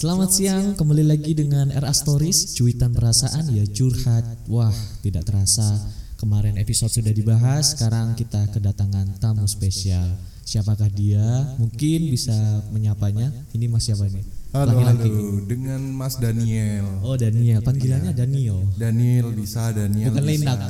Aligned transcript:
Selamat 0.00 0.32
siang, 0.32 0.72
kembali 0.80 1.04
lagi 1.04 1.36
dengan 1.36 1.68
RA 1.76 1.92
Stories, 1.92 2.56
cuitan 2.56 2.96
perasaan 2.96 3.52
ya 3.52 3.68
curhat. 3.68 4.24
Wah, 4.48 4.72
tidak 5.04 5.28
terasa 5.28 5.76
kemarin 6.16 6.56
episode 6.56 6.88
sudah 6.88 7.12
dibahas, 7.12 7.76
sekarang 7.76 8.16
kita 8.16 8.48
kedatangan 8.48 9.20
tamu 9.20 9.44
spesial. 9.44 10.08
Siapakah 10.40 10.88
dia? 10.88 11.52
Mungkin 11.60 12.08
bisa 12.08 12.32
menyapanya. 12.72 13.28
Ini 13.52 13.68
Mas 13.68 13.92
siapa 13.92 14.08
ini? 14.08 14.24
Halo, 14.56 14.80
Laki-laki. 14.80 15.04
halo, 15.12 15.26
dengan 15.44 15.80
Mas 15.92 16.16
Daniel. 16.16 16.88
Oh, 17.04 17.20
Daniel. 17.20 17.60
Panggilannya 17.60 18.16
Daniel. 18.16 18.56
Daniel 18.80 19.36
bisa, 19.36 19.68
Daniel 19.76 20.16
Bukan 20.16 20.24
bisa. 20.24 20.32
Lendak. 20.32 20.60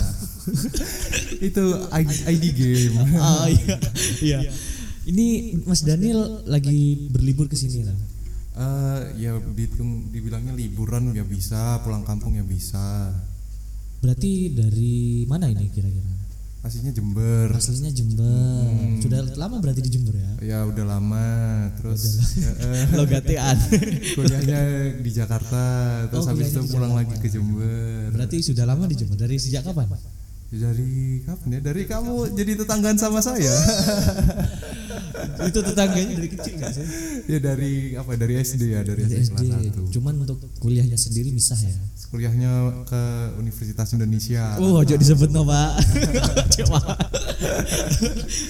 Itu 1.54 1.64
ID, 1.86 2.10
ID 2.34 2.44
game. 2.50 2.94
Ah, 3.14 3.46
iya. 3.46 3.78
Iya. 4.26 4.38
Ini 5.06 5.54
Mas 5.70 5.86
Daniel 5.86 6.42
lagi 6.50 7.06
berlibur 7.14 7.46
ke 7.46 7.54
sini 7.54 7.86
lah. 7.86 7.94
Eh, 8.50 9.00
ya 9.22 9.38
dihitung, 9.38 10.10
dibilangnya 10.10 10.50
liburan 10.50 11.14
ya 11.14 11.22
bisa, 11.22 11.78
pulang 11.86 12.02
kampung 12.02 12.34
ya 12.34 12.42
bisa. 12.42 13.14
Berarti 14.02 14.50
dari 14.50 15.22
mana 15.30 15.46
ini 15.46 15.70
kira-kira? 15.70 16.20
Aslinya 16.60 16.92
Jember. 16.92 17.56
Aslinya 17.56 17.88
Jember. 17.88 18.68
Sudah 19.00 19.24
lama 19.40 19.64
berarti 19.64 19.80
di 19.80 19.90
Jember 19.96 20.12
ya? 20.12 20.32
Ya 20.44 20.58
udah 20.68 20.84
lama, 20.84 21.24
terus 21.80 22.20
ya, 22.36 22.52
eh, 22.52 22.84
Logatean. 23.00 23.56
kuliahnya 24.16 24.60
di 25.00 25.10
Jakarta, 25.14 25.64
terus 26.12 26.28
Oh, 26.28 26.28
habis 26.28 26.52
itu 26.52 26.60
di 26.60 26.68
pulang 26.68 26.92
lagi 26.92 27.16
ke 27.16 27.32
Jember. 27.32 28.12
Berarti 28.12 28.44
sudah 28.44 28.68
lama 28.68 28.84
di 28.84 28.96
Jember. 28.98 29.16
Dari 29.16 29.40
sejak 29.40 29.64
kapan? 29.72 29.88
Dari 30.50 31.22
kapan 31.22 31.48
ya? 31.54 31.60
Dari 31.62 31.82
kamu 31.86 32.34
jadi 32.34 32.58
tetanggaan 32.58 32.98
sama 32.98 33.22
saya? 33.22 33.54
itu 35.46 35.60
tetangganya 35.62 36.14
dari 36.18 36.28
kecil 36.28 36.54
nggak 36.58 36.72
sih? 36.74 36.86
ya 37.30 37.38
dari 37.38 37.94
apa? 37.94 38.18
Dari 38.18 38.34
SD 38.42 38.62
ya, 38.74 38.82
dari 38.82 39.06
Dari 39.06 39.22
SD, 39.22 39.30
SD. 39.30 39.46
kelas 39.46 39.78
1. 39.78 39.94
Cuman 39.94 40.14
untuk 40.26 40.42
kuliahnya 40.58 40.98
sendiri 40.98 41.30
misah 41.30 41.54
ya. 41.54 41.78
Kuliahnya 42.10 42.82
ke 42.90 43.02
Universitas 43.38 43.94
Indonesia. 43.94 44.58
Oh, 44.58 44.82
ojo 44.82 44.94
disebut 44.98 45.30
no, 45.30 45.46
Pak. 45.46 45.70
Coba. 46.58 46.98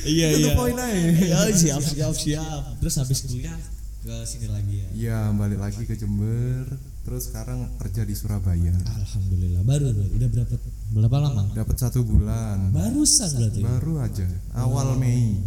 iya, 0.09 0.33
Itu 0.33 0.49
iya. 0.49 0.57
poin 0.57 0.77
aja. 0.81 0.97
Ya, 1.21 1.41
siap, 1.53 1.85
siap, 1.85 2.17
siap. 2.17 2.81
Terus 2.81 2.95
habis 2.97 3.29
kuliah 3.29 3.61
ke 4.01 4.15
sini 4.25 4.49
lagi 4.49 4.81
ya. 4.81 4.89
Iya, 4.97 5.19
balik 5.37 5.61
lagi 5.61 5.85
ke 5.85 5.93
Jember. 6.01 6.65
Terus 7.11 7.27
sekarang 7.27 7.67
kerja 7.83 8.07
di 8.07 8.15
Surabaya. 8.15 8.71
Alhamdulillah. 8.71 9.67
Baru 9.67 9.91
udah 9.91 10.29
berapa 10.31 10.55
berapa 10.95 11.17
lama? 11.19 11.43
Dapat 11.59 11.75
satu 11.75 12.07
bulan. 12.07 12.71
Barusan 12.71 13.35
berarti. 13.35 13.67
Baru 13.67 13.99
aja. 13.99 14.31
Awal 14.55 14.95
Mei. 14.95 15.43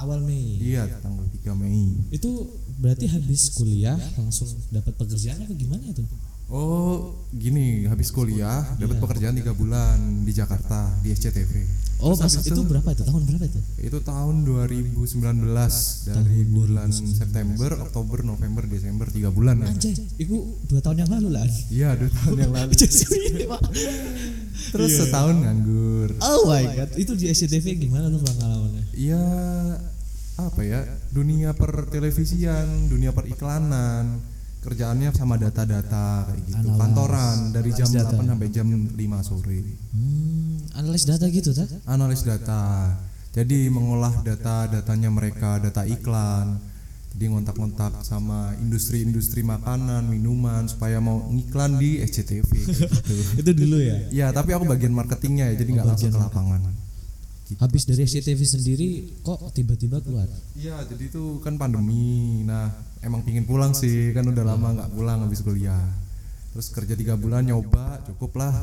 Awal 0.00 0.24
Mei. 0.24 0.56
Iya, 0.64 0.88
tanggal 1.04 1.28
3 1.28 1.60
Mei. 1.60 1.92
Itu 2.08 2.48
berarti 2.80 3.04
habis 3.12 3.52
kuliah 3.52 4.00
langsung 4.16 4.48
dapat 4.72 4.96
pekerjaan 4.96 5.44
apa 5.44 5.52
gimana 5.52 5.84
itu? 5.84 6.00
Oh, 6.44 7.16
gini, 7.32 7.88
habis 7.88 8.12
kuliah 8.12 8.62
Iya. 8.76 8.84
dapat 8.84 8.96
pekerjaan 9.00 9.34
tiga 9.34 9.56
bulan 9.56 9.96
di 10.22 10.32
Jakarta 10.32 10.92
di 11.00 11.08
SCTV. 11.10 11.52
Oh, 12.04 12.12
Terus 12.12 12.36
pas 12.36 12.44
itu 12.44 12.62
berapa 12.68 12.88
itu? 12.92 13.00
Tahun 13.00 13.22
berapa 13.24 13.44
itu? 13.48 13.60
Itu 13.80 13.98
tahun 14.04 14.44
2019 14.44 16.04
dari 16.04 16.40
bulan 16.44 16.92
September, 16.92 17.70
Oktober, 17.80 18.20
November, 18.20 18.68
Desember 18.68 19.08
tiga 19.08 19.32
bulan 19.32 19.64
ya. 19.64 19.72
Anjay, 19.72 19.96
itu 20.20 20.36
dua 20.68 20.84
tahun 20.84 21.06
yang 21.06 21.10
lalu 21.16 21.28
lah. 21.32 21.48
Iya, 21.72 21.96
dua 21.96 22.10
tahun 22.12 22.36
yang 22.44 22.52
lalu. 22.52 22.72
Terus 24.74 24.90
setahun 25.00 25.34
nganggur. 25.40 26.08
Oh 26.20 26.44
my 26.44 26.64
god, 26.76 26.90
itu 27.00 27.12
di 27.16 27.32
SCTV 27.32 27.88
gimana 27.88 28.12
tuh 28.12 28.20
pengalamannya? 28.20 28.84
Iya 28.92 29.24
apa 30.34 30.66
ya 30.66 30.82
dunia 31.14 31.54
per 31.54 31.86
televisian, 31.88 32.90
dunia 32.90 33.14
per 33.14 33.30
iklanan, 33.30 34.18
kerjaannya 34.64 35.12
sama 35.12 35.36
data-data 35.36 36.24
kayak 36.26 36.40
gitu, 36.42 36.56
Analis. 36.64 36.80
kantoran 36.80 37.36
dari 37.52 37.70
jam 37.70 37.84
Analis 37.84 38.00
data. 38.00 38.16
8 38.16 38.30
sampai 38.32 38.48
jam 38.48 38.66
5 38.90 39.20
sore, 39.20 39.60
Hmm, 39.92 40.56
analis 40.74 41.04
data 41.04 41.24
gitu 41.28 41.50
tak? 41.52 41.68
analis 41.84 42.22
data. 42.24 42.62
Jadi 43.30 43.66
mengolah 43.68 44.14
data-datanya 44.20 45.10
mereka, 45.10 45.58
data 45.58 45.82
iklan. 45.84 46.58
Jadi 47.14 47.30
ngontak-ngontak 47.30 48.02
sama 48.02 48.58
industri-industri 48.58 49.42
makanan, 49.42 50.06
minuman 50.06 50.66
supaya 50.66 50.98
mau 50.98 51.22
ngiklan 51.30 51.78
di 51.78 52.02
SCTV 52.02 52.42
gitu. 52.42 52.86
itu 53.42 53.50
dulu 53.54 53.78
ya. 53.78 53.96
Iya, 54.10 54.26
tapi 54.30 54.50
aku 54.50 54.66
bagian 54.66 54.90
marketingnya 54.90 55.50
ya, 55.50 55.62
jadi 55.62 55.70
nggak 55.78 55.86
langsung 55.86 56.10
ke 56.10 56.18
lapangan. 56.18 56.60
Habis 57.44 57.84
dari 57.84 58.08
SCTV 58.08 58.40
sendiri 58.40 58.88
kok 59.20 59.52
tiba-tiba 59.52 60.00
keluar? 60.00 60.24
Iya, 60.56 60.80
jadi 60.88 61.12
itu 61.12 61.44
kan 61.44 61.60
pandemi. 61.60 62.40
Nah, 62.40 62.72
emang 63.04 63.20
pingin 63.20 63.44
pulang 63.44 63.76
sih, 63.76 64.16
kan 64.16 64.24
udah 64.24 64.44
lama 64.48 64.80
nggak 64.80 64.90
pulang 64.96 65.20
habis 65.28 65.44
kuliah. 65.44 65.84
Terus 66.56 66.72
kerja 66.72 66.96
tiga 66.96 67.20
bulan 67.20 67.44
nyoba, 67.44 68.00
cukup 68.08 68.40
lah 68.40 68.54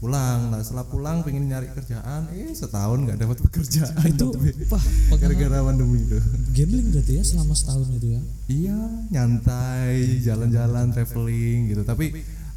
pulang. 0.00 0.54
Nah, 0.54 0.64
setelah 0.64 0.86
pulang 0.88 1.20
pengen 1.26 1.50
nyari 1.50 1.68
kerjaan, 1.76 2.30
eh 2.32 2.56
setahun 2.56 3.04
nggak 3.04 3.18
dapat 3.20 3.38
pekerjaan. 3.50 4.08
Itu 4.08 4.32
wah, 4.72 4.84
gara-gara 5.20 5.60
pandemi 5.60 6.06
itu. 6.06 6.18
gambling 6.56 6.88
berarti 6.94 7.12
ya 7.20 7.22
selama 7.26 7.52
setahun 7.52 7.90
itu 7.98 8.16
ya. 8.16 8.22
Iya, 8.48 8.78
nyantai, 9.12 10.22
jalan-jalan, 10.24 10.94
traveling 10.96 11.74
gitu. 11.74 11.82
Tapi 11.84 12.06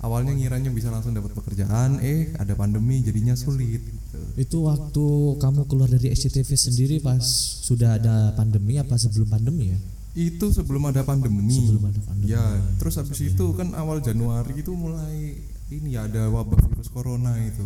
awalnya 0.03 0.36
ngiranya 0.36 0.68
bisa 0.69 0.91
langsung 0.91 1.16
dapat 1.16 1.31
pekerjaan, 1.31 2.03
eh 2.03 2.36
ada 2.36 2.53
pandemi 2.53 3.00
jadinya 3.00 3.34
sulit. 3.34 3.80
Gitu. 3.80 4.19
Itu 4.36 4.58
waktu 4.68 5.06
kamu 5.40 5.66
keluar 5.66 5.88
dari 5.88 6.12
SCTV 6.12 6.50
sendiri 6.53 6.96
pas 7.00 7.24
sudah 7.64 7.96
ada 7.96 8.36
pandemi 8.36 8.78
apa 8.78 9.00
sebelum 9.00 9.31
pandemi 9.31 9.72
ya? 9.72 9.80
Itu 10.13 10.52
sebelum 10.52 10.92
ada 10.92 11.02
pandemi. 11.02 11.50
Sebelum 11.50 11.90
ada 11.90 11.97
pandemi. 12.03 12.30
Ya, 12.30 12.44
terus 12.78 13.00
habis 13.00 13.18
itu 13.18 13.46
kan 13.56 13.74
awal 13.74 13.97
Januari 13.97 14.59
itu 14.59 14.75
mulai 14.75 15.40
ini 15.72 15.96
ya 15.96 16.06
ada 16.06 16.30
wabah 16.30 16.59
virus 16.69 16.92
corona 16.92 17.34
itu. 17.40 17.66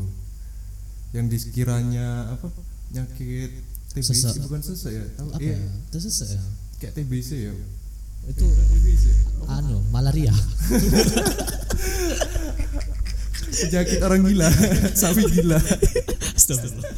Yang 1.11 1.49
dikiranya 1.51 2.37
apa? 2.37 2.47
Penyakit 2.87 3.51
TBC 3.91 4.13
Sesek. 4.15 4.45
bukan 4.47 4.61
sesek 4.63 4.93
ya? 4.95 5.05
Tahu? 5.17 5.27
Apa 5.35 5.41
Iya, 5.43 5.57
ya? 5.57 5.69
Itu 5.91 5.97
sesek 5.99 6.29
ya? 6.37 6.41
kayak 6.79 6.93
TBC 6.95 7.29
ya. 7.49 7.53
Itu 8.27 8.45
TBC. 8.47 9.05
anu, 9.47 9.79
malaria. 9.91 10.31
Penyakit 13.57 13.99
orang 13.99 14.21
gila, 14.21 14.47
sapi 15.01 15.23
gila. 15.27 15.57
Astagfirullah. 16.37 16.91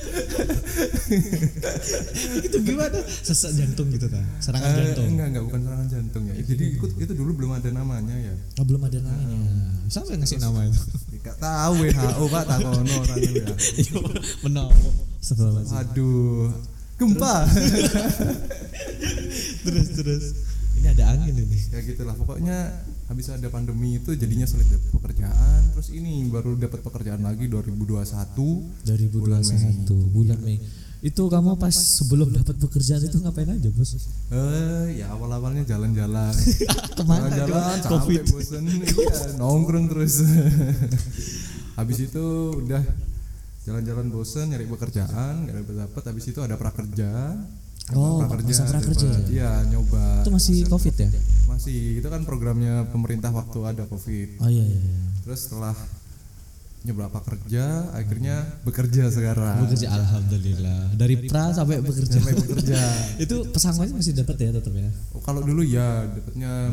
itu 2.43 2.57
gimana? 2.61 2.99
Sesak 3.23 3.55
jantung 3.55 3.87
gitu 3.89 4.07
kan? 4.11 4.21
Serangan 4.37 4.67
Eh, 4.69 4.75
jantung. 4.91 5.05
enggak, 5.07 5.27
enggak 5.31 5.43
bukan 5.47 5.59
serangan 5.63 5.87
jantung 5.87 6.23
ya. 6.27 6.33
Jadi 6.37 6.65
itu, 6.75 6.85
itu 6.99 7.13
dulu 7.15 7.31
belum 7.39 7.51
ada 7.55 7.69
namanya 7.71 8.15
ya. 8.15 8.33
Oh, 8.59 8.65
belum 8.67 8.83
ada 8.83 8.99
namanya. 8.99 9.39
Siapa 9.87 10.11
yang 10.11 10.21
ngasih 10.21 10.39
nama 10.39 10.59
itu? 10.67 10.79
Enggak 11.15 11.35
tahu 11.39 11.73
WHO 11.81 12.23
Pak 12.27 12.43
Takono 12.45 12.95
tanya 13.07 13.29
ya. 13.31 13.47
Sebelum 15.19 15.55
Aduh, 15.67 16.47
gempa. 16.95 17.43
terus 19.63 19.87
terus. 19.93 20.25
Ini 20.79 20.95
ada 20.95 21.11
angin 21.11 21.35
ini. 21.35 21.59
ya 21.69 21.79
gitulah 21.83 22.15
pokoknya 22.15 22.71
habis 23.09 23.25
ada 23.33 23.49
pandemi 23.49 23.97
itu 23.97 24.13
jadinya 24.13 24.45
sulit 24.45 24.69
dapat 24.69 24.93
pekerjaan 24.93 25.59
terus 25.73 25.89
ini 25.89 26.29
baru 26.29 26.53
dapat 26.53 26.85
pekerjaan 26.85 27.25
lagi 27.25 27.49
2021 27.49 28.85
2021 28.85 30.13
bulan 30.13 30.37
Mei. 30.45 30.61
Itu 30.99 31.31
kamu 31.31 31.55
pas 31.55 31.71
sebelum 31.71 32.27
dapat 32.35 32.59
pekerjaan 32.59 32.99
itu 32.99 33.23
ngapain 33.23 33.47
aja, 33.47 33.71
Bos? 33.71 33.95
eh 34.35 34.99
ya 34.99 35.07
awal 35.15 35.31
awalnya 35.31 35.63
jalan-jalan 35.63 36.35
jalan-jalan? 36.99 37.77
Covid. 37.87 38.19
capek 38.19 38.35
bosen 38.35 38.63
iya 38.67 39.15
nongkrong 39.39 39.87
terus 39.87 40.19
habis 41.79 42.03
itu 42.03 42.25
udah 42.51 42.83
jalan-jalan 43.63 44.11
bosen 44.11 44.51
nyari 44.51 44.67
pekerjaan 44.67 45.47
nggak 45.47 45.55
dapat 45.63 45.75
dapat 45.87 46.03
habis 46.03 46.25
itu 46.27 46.39
ada 46.43 46.59
prakerja 46.59 47.11
Oh, 47.97 48.21
Dapat 48.21 48.45
masa 48.45 48.63
prakerja 48.69 49.07
iya 49.33 49.65
nyoba 49.65 50.21
Itu 50.21 50.29
masih 50.29 50.55
Covid 50.69 50.95
ya? 50.95 51.09
masih 51.49 51.99
itu 51.99 52.07
kan 52.07 52.23
programnya 52.23 52.87
pemerintah 52.87 53.33
waktu 53.35 53.59
ada 53.67 53.83
covid 53.89 54.39
Oh 54.39 54.47
iya 54.47 54.63
iya. 54.63 54.79
iya. 54.79 54.99
Terus 55.27 55.49
setelah 55.49 55.75
nyoba 56.87 57.11
kerja, 57.11 57.91
akhirnya 57.91 58.39
bekerja 58.63 59.11
sekarang. 59.11 59.67
Bekerja 59.67 59.91
alhamdulillah. 59.91 60.95
Dari 60.95 61.27
pra 61.27 61.51
sampai 61.51 61.83
bekerja. 61.83 62.15
Sampai 62.15 62.33
bekerja. 62.39 62.79
itu 63.27 63.35
pesangonnya 63.51 63.99
masih 63.99 64.15
dapat 64.15 64.35
ya 64.39 64.49
tetap 64.55 64.71
ya? 64.71 64.87
Oh, 65.11 65.19
kalau 65.19 65.43
dulu 65.43 65.59
ya 65.67 66.07
dapatnya 66.07 66.71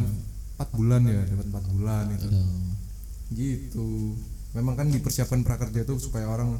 empat 0.57 0.69
bulan 0.79 1.03
ya, 1.11 1.21
dapat 1.27 1.47
empat 1.51 1.65
bulan 1.75 2.05
itu. 2.15 2.27
Gitu. 3.35 3.89
Memang 4.55 4.79
kan 4.79 4.87
dipersiapkan 4.89 5.43
prakerja 5.43 5.83
itu 5.83 5.95
supaya 5.99 6.31
orang 6.31 6.55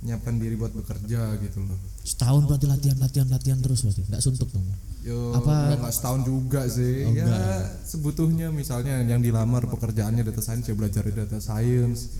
nyiapkan 0.00 0.40
diri 0.40 0.56
buat 0.56 0.72
bekerja 0.72 1.36
gitu 1.44 1.60
loh. 1.60 1.76
Setahun 2.00 2.48
berarti 2.48 2.66
latihan 2.66 2.96
latihan 2.96 3.28
latihan 3.28 3.58
terus 3.60 3.84
berarti. 3.84 4.02
Enggak 4.08 4.22
suntuk 4.24 4.48
dong. 4.48 4.64
Yo, 5.04 5.32
Apa- 5.36 5.72
ya 5.72 5.76
nggak 5.80 5.94
setahun 5.94 6.20
juga 6.24 6.64
sih. 6.68 7.04
Oh, 7.08 7.12
ya 7.12 7.24
enggak. 7.24 7.60
sebutuhnya 7.84 8.48
misalnya 8.52 9.04
yang 9.04 9.20
dilamar 9.20 9.68
pekerjaannya 9.68 10.24
data 10.24 10.40
science 10.40 10.68
ya 10.68 10.74
belajar 10.76 11.04
data 11.08 11.36
science. 11.40 12.16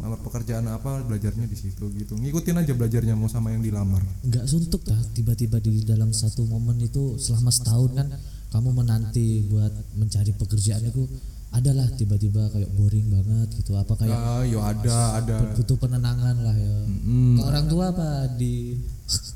Lamar 0.00 0.16
pekerjaan 0.24 0.64
apa 0.64 1.04
belajarnya 1.04 1.44
di 1.44 1.56
situ 1.60 1.84
gitu. 1.92 2.16
Ngikutin 2.16 2.56
aja 2.56 2.72
belajarnya 2.72 3.14
mau 3.14 3.28
sama 3.28 3.52
yang 3.52 3.62
dilamar. 3.62 4.00
Enggak 4.26 4.48
suntuk 4.50 4.82
dah 4.82 4.98
tiba-tiba 5.14 5.60
di 5.62 5.84
dalam 5.86 6.10
satu 6.10 6.42
momen 6.48 6.80
itu 6.82 7.20
selama 7.20 7.52
setahun 7.52 7.90
kan 7.94 8.08
kamu 8.50 8.68
menanti 8.74 9.46
buat 9.46 9.70
mencari 9.94 10.34
pekerjaan 10.34 10.82
itu 10.82 11.06
adalah 11.50 11.86
tiba-tiba 11.90 12.46
kayak 12.48 12.70
boring 12.70 13.10
banget 13.10 13.48
gitu 13.56 13.74
apa 13.74 13.92
kayak 13.94 14.14
Ah, 14.14 14.42
yo 14.42 14.58
ada 14.60 15.18
ada. 15.18 15.50
butuh 15.52 15.74
penenangan 15.76 16.36
lah 16.38 16.54
ya 16.54 16.74
Mm. 17.00 17.36
ke 17.36 17.42
orang 17.42 17.66
tua 17.66 17.84
apa 17.90 18.08
di 18.32 18.78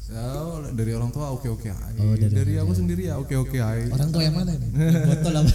Ya, 0.06 0.30
dari 0.70 0.94
orang 0.94 1.10
tua 1.10 1.32
oke 1.32 1.48
oke 1.48 1.66
aja. 1.66 1.98
Oh, 1.98 2.14
dari 2.14 2.30
dari 2.30 2.54
aku 2.54 2.70
sendiri 2.72 3.08
ya 3.08 3.18
oke 3.18 3.34
oke 3.34 3.58
aja. 3.58 3.90
orang 3.90 4.08
tua 4.08 4.22
yang 4.22 4.36
mana 4.36 4.52
nih 4.54 4.70
Yang 4.78 5.02
botol 5.10 5.34
apa 5.34 5.52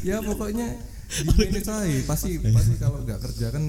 ya 0.00 0.16
pokoknya 0.20 0.68
di 1.10 1.32
manage 1.34 1.66
aja. 1.66 1.98
Pasti 2.06 2.30
pasti 2.44 2.74
kalau 2.76 3.02
nggak 3.02 3.18
kerja 3.20 3.46
kan 3.50 3.64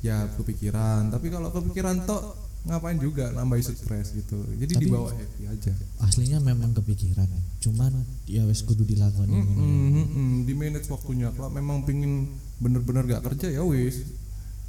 ya 0.00 0.24
kepikiran. 0.32 1.10
Tapi 1.10 1.26
kalau 1.28 1.48
kepikiran 1.50 2.08
tok 2.08 2.22
ngapain 2.60 3.00
juga 3.00 3.32
nambahin 3.32 3.64
stres 3.64 4.12
gitu. 4.12 4.36
Jadi 4.54 4.76
Tapi- 4.76 4.84
dibawa 4.84 5.10
happy 5.10 5.42
aja. 5.48 5.72
aslinya 6.00 6.38
memang 6.40 6.76
kepikiran 6.76 7.28
cuman 7.60 7.92
ya 8.24 8.44
wes 8.48 8.64
kudu 8.64 8.88
dilakoni 8.88 9.36
Mm, 9.36 9.44
mm, 9.44 10.06
mm, 10.08 10.36
di 10.48 10.52
manage 10.56 10.88
waktunya. 10.88 11.28
Kalau 11.32 11.52
memang 11.52 11.84
pingin 11.84 12.28
bener-bener 12.56 13.04
gak 13.04 13.24
kerja 13.32 13.52
ya 13.52 13.64
wis. 13.64 14.00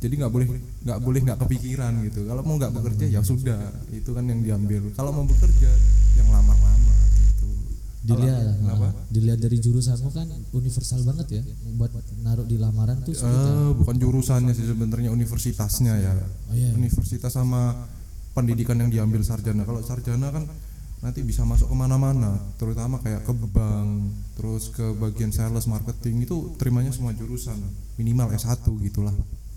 Jadi 0.02 0.18
nggak 0.18 0.34
boleh 0.34 0.48
nggak 0.82 1.00
boleh 1.00 1.20
nggak 1.22 1.40
kepikiran 1.46 1.94
gitu. 2.10 2.26
Kalau 2.26 2.42
mau 2.42 2.58
nggak 2.58 2.74
bekerja 2.74 3.06
ya 3.06 3.22
sudah, 3.22 3.70
itu 3.94 4.10
kan 4.12 4.26
yang 4.26 4.42
diambil. 4.42 4.90
Kalau 4.98 5.14
mau 5.14 5.24
bekerja 5.30 5.70
yang 6.18 6.26
gitu. 6.26 6.61
Dilihat 8.02 8.58
Kenapa? 8.58 8.88
nah, 8.90 8.94
dilihat 9.14 9.40
dari 9.40 9.62
jurusanmu 9.62 10.10
kan 10.10 10.26
universal 10.52 11.06
banget 11.06 11.28
ya 11.38 11.42
buat 11.78 11.94
naruh 12.26 12.50
di 12.50 12.58
lamaran 12.58 12.98
tuh 13.06 13.14
ya. 13.14 13.22
Eh, 13.22 13.72
bukan 13.78 13.96
jurusannya 13.96 14.58
sih 14.58 14.66
sebenarnya 14.66 15.14
universitasnya 15.14 15.94
ya. 16.02 16.12
oh 16.50 16.56
iya 16.58 16.74
Universitas 16.74 17.30
sama 17.30 17.78
pendidikan 18.34 18.80
yang 18.80 18.90
diambil 18.90 19.22
sarjana. 19.22 19.62
Kalau 19.62 19.86
sarjana 19.86 20.34
kan 20.34 20.50
nanti 21.02 21.22
bisa 21.22 21.42
masuk 21.44 21.70
ke 21.70 21.76
mana-mana, 21.76 22.38
terutama 22.58 23.02
kayak 23.02 23.26
ke 23.26 23.34
bank, 23.34 23.90
terus 24.34 24.70
ke 24.70 24.86
bagian 24.98 25.30
sales 25.30 25.66
marketing 25.66 26.26
itu 26.26 26.54
terimanya 26.58 26.94
semua 26.94 27.14
jurusan 27.14 27.58
minimal 27.98 28.34
S1 28.34 28.66
gitulah. 28.82 29.14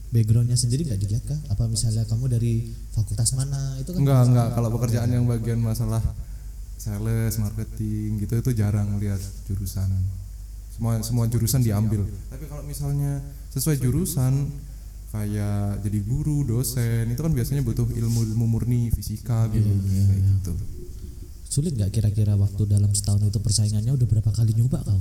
backgroundnya 0.08 0.54
sendiri 0.54 0.86
nggak 0.86 1.00
dilihat 1.02 1.24
kah 1.26 1.40
apa 1.50 1.66
misalnya 1.66 2.06
kamu 2.06 2.30
dari 2.30 2.70
fakultas 2.94 3.34
mana 3.34 3.74
itu 3.82 3.90
kan 3.90 3.98
Enggak 3.98 4.20
enggak 4.30 4.48
kalau 4.54 4.68
pekerjaan 4.70 5.10
yang 5.10 5.26
bagian 5.26 5.58
masalah 5.58 5.98
sales 6.84 7.40
marketing 7.40 8.20
gitu 8.20 8.44
itu 8.44 8.50
jarang 8.52 9.00
lihat 9.00 9.20
jurusan. 9.48 9.88
Semua 10.68 11.00
semua 11.00 11.24
jurusan 11.24 11.64
diambil. 11.64 12.04
Tapi 12.28 12.44
kalau 12.44 12.60
misalnya 12.68 13.24
sesuai 13.56 13.80
jurusan 13.80 14.52
kayak 15.14 15.80
jadi 15.80 16.00
guru, 16.02 16.42
dosen 16.42 17.06
itu 17.08 17.22
kan 17.22 17.30
biasanya 17.30 17.62
butuh 17.62 17.86
ilmu-ilmu 17.86 18.44
murni, 18.50 18.90
fisika, 18.90 19.46
biologi 19.46 19.94
kayak 19.94 20.22
gitu. 20.42 20.52
sulit 21.54 21.78
nggak 21.78 21.94
kira-kira 21.94 22.34
waktu 22.34 22.66
dalam 22.66 22.90
setahun 22.90 23.30
itu 23.30 23.38
persaingannya 23.38 23.94
udah 23.94 24.06
berapa 24.10 24.26
kali 24.34 24.58
nyoba 24.58 24.82
kau 24.82 24.98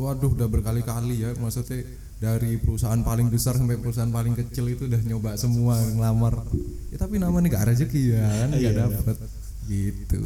Waduh 0.00 0.32
udah 0.32 0.48
berkali-kali 0.48 1.20
ya 1.20 1.36
maksudnya 1.36 1.84
dari 2.16 2.56
perusahaan 2.56 2.96
paling 3.04 3.28
besar 3.28 3.60
sampai 3.60 3.76
perusahaan 3.76 4.08
paling 4.08 4.32
kecil 4.32 4.72
itu 4.72 4.88
udah 4.88 5.04
nyoba 5.04 5.36
semua 5.36 5.76
ngelamar. 5.76 6.48
Ya 6.88 6.96
tapi 6.96 7.20
namanya 7.20 7.52
nggak 7.52 7.76
rezeki 7.76 8.16
ya 8.16 8.24
kan 8.24 8.48
nggak 8.56 8.76
dapet 8.88 9.16
gitu. 9.70 10.18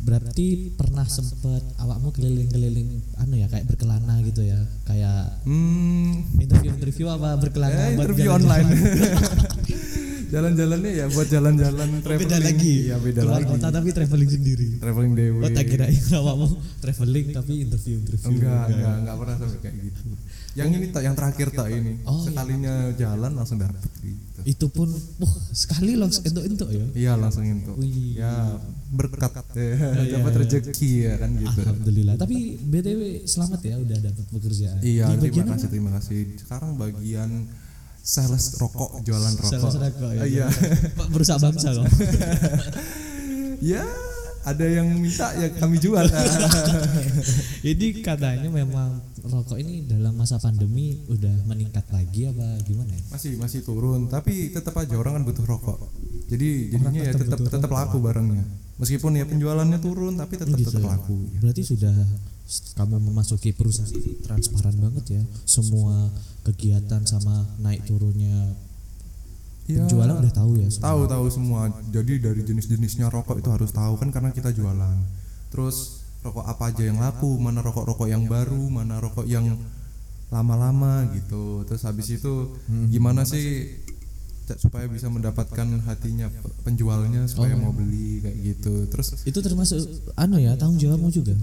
berarti 0.00 0.72
pernah 0.72 1.04
sempet 1.04 1.60
awakmu 1.76 2.08
keliling-keliling 2.10 2.88
anu 3.18 3.36
ya 3.36 3.46
kayak 3.46 3.66
berkelana 3.66 4.22
gitu 4.22 4.40
ya 4.40 4.56
kayak 4.84 5.42
Hmm, 5.44 6.24
interview-interview 6.38 7.06
apa 7.06 7.36
berkelana 7.36 7.92
Eh, 7.92 7.94
interview 7.94 8.30
online. 8.30 8.68
Jalan-jalannya 10.26 10.90
ya 10.92 11.06
buat 11.06 11.28
jalan-jalan 11.28 11.88
traveling. 12.00 12.22
beda 12.24 12.38
lagi 12.40 12.74
Iya, 12.84 12.96
beda 12.98 13.20
keluar 13.20 13.38
lagi. 13.38 13.48
kota 13.48 13.66
tapi 13.70 13.88
traveling 13.90 14.30
sendiri 14.32 14.68
Traveling 14.76 15.12
dewe. 15.14 15.38
oh 15.38 15.50
tak 15.50 15.64
kirain 15.64 16.02
awakmu 16.12 16.46
traveling 16.78 17.26
tapi 17.30 17.52
interview-interview 17.62 18.28
Enggak, 18.32 18.64
enggak, 18.68 18.94
enggak 18.98 19.16
pernah 19.16 19.36
sampai 19.36 19.60
kayak 19.60 19.76
gitu. 19.80 20.02
Yang 20.54 20.68
ini 20.72 20.86
tak 20.88 21.02
yang 21.04 21.12
terakhir 21.14 21.48
tak 21.50 21.68
ini. 21.70 21.92
Oh, 22.02 22.16
iya. 22.16 22.24
Sekalinya 22.26 22.74
jalan 22.94 23.32
langsung 23.34 23.58
dapet 23.58 23.82
gitu. 24.00 24.40
itu 24.42 24.66
pun 24.68 24.88
wah 25.16 25.34
sekali 25.50 25.94
langsung 25.94 26.22
entuk-entuk 26.22 26.68
ya 26.70 26.86
Iya, 26.92 27.12
langsung 27.14 27.44
itu. 27.44 27.72
Wih. 27.76 28.16
Ya, 28.16 28.56
berkat 28.88 29.30
ya, 29.52 29.74
dapat 30.12 30.32
rezeki 30.38 30.90
ya 31.02 31.14
kan 31.16 31.30
gitu. 31.34 31.58
alhamdulillah 31.60 32.14
tapi 32.14 32.36
btw 32.56 33.00
selamat 33.24 33.60
ya 33.60 33.74
udah 33.76 33.98
dapat 34.00 34.24
pekerjaan 34.28 34.78
Iya, 34.80 35.06
terima 35.14 35.44
kasih, 35.52 35.68
terima 35.68 35.90
kasih. 35.92 36.20
Sekarang 36.36 36.74
bagian 36.74 37.30
sales 38.06 38.54
rokok, 38.62 39.02
jualan 39.02 39.34
rokok. 39.34 39.50
Sales 39.50 39.74
rokok, 39.82 40.10
ya. 40.14 40.22
Iya. 40.22 40.46
Pak 40.94 41.10
berusaha 41.10 41.42
bangsa 41.42 41.74
kok 41.74 41.90
ya, 43.74 43.82
ada 44.46 44.62
yang 44.62 44.86
minta 44.94 45.34
ya 45.34 45.50
kami 45.58 45.82
jual. 45.82 46.06
jadi 47.66 47.86
katanya 48.06 48.46
memang 48.46 49.02
rokok 49.26 49.58
ini 49.58 49.90
dalam 49.90 50.14
masa 50.14 50.38
pandemi 50.38 51.02
udah 51.10 51.50
meningkat 51.50 51.82
lagi 51.90 52.30
apa 52.30 52.62
gimana 52.62 52.94
ya 52.94 53.02
masih 53.10 53.34
masih 53.42 53.66
turun, 53.66 54.06
tapi 54.06 54.54
tetap 54.54 54.78
aja 54.78 54.94
orang 54.94 55.18
kan 55.18 55.22
butuh 55.26 55.42
rokok. 55.42 55.90
Jadi 56.30 56.70
jadinya 56.78 57.02
ya 57.02 57.10
tetap 57.10 57.42
tetap 57.42 57.70
laku 57.74 57.98
barangnya. 57.98 58.46
Meskipun 58.78 59.18
ya 59.18 59.26
penjualannya 59.26 59.82
turun, 59.82 60.14
tapi 60.14 60.38
tetap 60.38 60.54
Gitu 60.54 60.70
tetap 60.70 60.94
laku. 60.94 61.26
berarti 61.42 61.62
sudah 61.66 61.96
kamu 62.72 63.02
memasuki 63.02 63.50
perusahaan 63.50 63.90
ini 63.90 64.22
transparan 64.22 64.76
banget 64.76 65.04
ya 65.12 65.22
semua 65.42 66.14
kegiatan 66.42 67.02
sama 67.02 67.42
naik 67.58 67.84
turunnya 67.84 68.54
Ya, 69.66 69.82
penjualan 69.82 70.22
udah 70.22 70.30
tahu 70.30 70.62
ya 70.62 70.70
semua. 70.70 70.86
tahu 70.86 71.00
tahu 71.10 71.26
semua. 71.26 71.60
Jadi 71.90 72.22
dari 72.22 72.38
jenis-jenisnya 72.38 73.10
rokok 73.10 73.42
itu 73.42 73.50
harus 73.50 73.74
tahu 73.74 73.98
kan 73.98 74.14
karena 74.14 74.30
kita 74.30 74.54
jualan. 74.54 74.94
Terus 75.50 76.06
rokok 76.22 76.46
apa 76.46 76.70
aja 76.70 76.86
yang 76.86 77.02
laku, 77.02 77.34
mana 77.34 77.66
rokok-rokok 77.66 78.06
yang 78.06 78.30
baru, 78.30 78.62
mana 78.70 79.02
rokok 79.02 79.26
yang 79.26 79.58
lama-lama 80.30 81.10
gitu. 81.10 81.66
Terus 81.66 81.82
habis 81.82 82.06
itu 82.08 82.54
gimana 82.86 83.26
sih 83.26 83.74
supaya 84.54 84.86
bisa 84.86 85.10
mendapatkan 85.10 85.66
hatinya 85.82 86.30
pe- 86.30 86.54
penjualnya 86.62 87.26
supaya 87.26 87.58
mau 87.58 87.74
beli 87.74 88.22
kayak 88.22 88.38
gitu. 88.38 88.86
Terus 88.86 89.26
itu 89.26 89.38
termasuk 89.42 89.82
anu 90.14 90.38
ya 90.38 90.54
tanggung 90.54 90.78
jawabmu 90.78 91.10
juga 91.10 91.34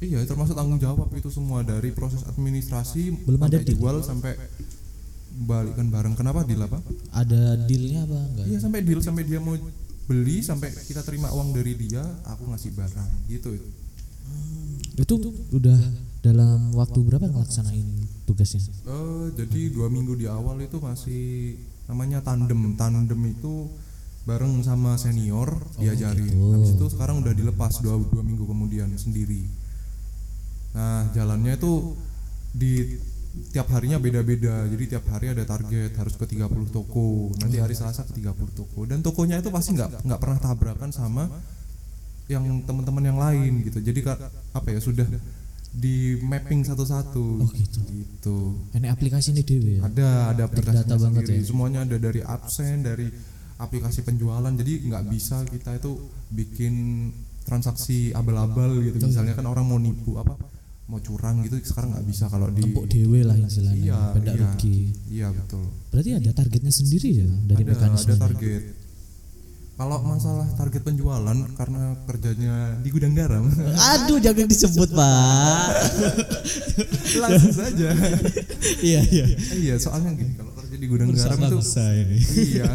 iya 0.00 0.24
termasuk 0.24 0.52
tanggung 0.52 0.76
jawab 0.76 1.08
itu 1.12 1.28
semua 1.28 1.60
dari 1.60 1.92
proses 1.92 2.24
administrasi 2.24 3.24
Belum 3.24 3.40
ada 3.40 3.60
deal. 3.60 3.76
jual 3.76 4.00
sampai 4.00 4.34
balikan 5.40 5.88
barang. 5.88 6.14
Kenapa 6.16 6.42
deal 6.42 6.60
apa? 6.60 6.80
ada 7.12 7.56
dealnya 7.64 8.04
apa 8.04 8.18
enggak 8.18 8.46
Iya 8.48 8.58
sampai 8.60 8.80
deal 8.82 9.00
sampai 9.00 9.22
dia 9.24 9.38
mau 9.38 9.56
beli 10.04 10.42
sampai 10.42 10.74
kita 10.74 11.06
terima 11.06 11.30
uang 11.30 11.54
dari 11.54 11.78
dia, 11.78 12.02
aku 12.26 12.50
ngasih 12.50 12.74
barang 12.74 13.10
gitu. 13.28 13.54
itu 15.00 15.14
udah 15.50 15.80
dalam 16.20 16.76
waktu 16.76 16.98
berapa 17.00 17.24
ngelaksanain 17.24 17.88
tugasnya 18.28 18.60
Eh 18.84 19.26
jadi 19.32 19.72
dua 19.72 19.88
minggu 19.88 20.12
di 20.12 20.28
awal 20.28 20.60
itu 20.60 20.76
masih 20.76 21.56
namanya 21.88 22.20
tandem. 22.20 22.76
Tandem 22.76 23.20
itu 23.24 23.70
bareng 24.22 24.60
sama 24.60 24.94
senior 24.94 25.56
diajarin. 25.80 26.28
gitu. 26.28 26.52
Habis 26.52 26.70
itu 26.76 26.86
sekarang 26.92 27.24
udah 27.24 27.32
dilepas 27.32 27.80
dua 27.80 27.96
dua 27.96 28.20
minggu 28.20 28.44
kemudian 28.44 28.92
sendiri. 28.94 29.48
Nah 30.74 31.10
jalannya 31.14 31.58
itu 31.58 31.98
di 32.50 32.98
tiap 33.54 33.70
harinya 33.74 33.98
beda-beda. 34.02 34.66
Jadi 34.66 34.84
tiap 34.90 35.06
hari 35.10 35.30
ada 35.30 35.46
target 35.46 35.94
harus 35.94 36.14
ke 36.18 36.26
30 36.26 36.50
toko. 36.70 37.30
Nanti 37.38 37.62
hari 37.62 37.74
Selasa 37.78 38.02
ke 38.06 38.18
30 38.18 38.58
toko. 38.58 38.80
Dan 38.86 39.02
tokonya 39.02 39.38
itu 39.38 39.50
pasti 39.54 39.74
nggak 39.74 40.02
nggak 40.06 40.20
pernah 40.20 40.38
tabrakan 40.42 40.90
sama 40.90 41.30
yang 42.30 42.46
teman-teman 42.66 43.04
yang 43.06 43.18
lain 43.18 43.62
gitu. 43.66 43.78
Jadi 43.82 44.00
apa 44.54 44.68
ya 44.70 44.80
sudah 44.82 45.06
di 45.70 46.18
mapping 46.18 46.66
satu-satu. 46.66 47.26
Oh, 47.46 47.50
gitu. 47.54 47.80
Gitu. 47.90 48.38
ini 48.74 48.90
aplikasi 48.90 49.30
ini 49.30 49.46
dewe 49.46 49.78
ya 49.78 49.86
Ada 49.86 50.34
ada 50.34 50.44
Terdata 50.50 50.94
banget 50.98 51.30
ya. 51.30 51.38
Semuanya 51.46 51.86
ada 51.86 51.96
dari 51.98 52.22
absen, 52.22 52.82
dari 52.82 53.06
aplikasi 53.62 54.02
penjualan. 54.02 54.50
Jadi 54.50 54.90
nggak 54.90 55.04
bisa 55.06 55.46
kita 55.46 55.78
itu 55.78 55.94
bikin 56.34 56.74
transaksi 57.46 58.10
abal-abal 58.10 58.82
gitu. 58.82 58.98
Misalnya 59.06 59.38
kan 59.38 59.46
orang 59.46 59.66
mau 59.66 59.78
nipu 59.78 60.18
apa 60.18 60.34
mau 60.90 60.98
curang 60.98 61.46
gitu 61.46 61.54
sekarang 61.62 61.94
nggak 61.94 62.06
bisa 62.10 62.26
kalau 62.26 62.50
di 62.50 62.66
empuk 62.66 62.90
dewe 62.90 63.22
lah 63.22 63.38
istilahnya 63.38 63.78
Iya, 63.86 64.00
pendak 64.10 64.34
iya. 64.34 64.42
rugi 64.42 64.78
Iya 65.06 65.28
betul. 65.30 65.64
berarti 65.94 66.10
ada 66.18 66.30
targetnya 66.34 66.72
sendiri 66.74 67.08
ya 67.14 67.28
dari 67.46 67.62
ada 67.62 67.70
mekanisme 67.70 68.12
ada 68.12 68.22
target. 68.26 68.62
Kalau 69.80 69.96
masalah 70.04 70.44
target 70.60 70.84
penjualan 70.84 71.38
karena 71.56 71.96
kerjanya 72.04 72.76
di 72.84 72.92
gudang 72.92 73.16
garam, 73.16 73.48
aduh 73.80 74.20
jangan 74.20 74.44
disebut 74.44 74.92
pak 74.92 75.68
langsung 77.24 77.54
saja. 77.56 77.88
iya 78.84 79.00
iya 79.08 79.24
iya, 79.56 79.74
soalnya 79.80 80.12
gini 80.12 80.36
kalau 80.36 80.52
kerja 80.52 80.76
di 80.76 80.84
gudang 80.84 81.16
garam 81.16 81.38
itu 81.48 81.58
ini 81.96 82.18
iya. 82.60 82.68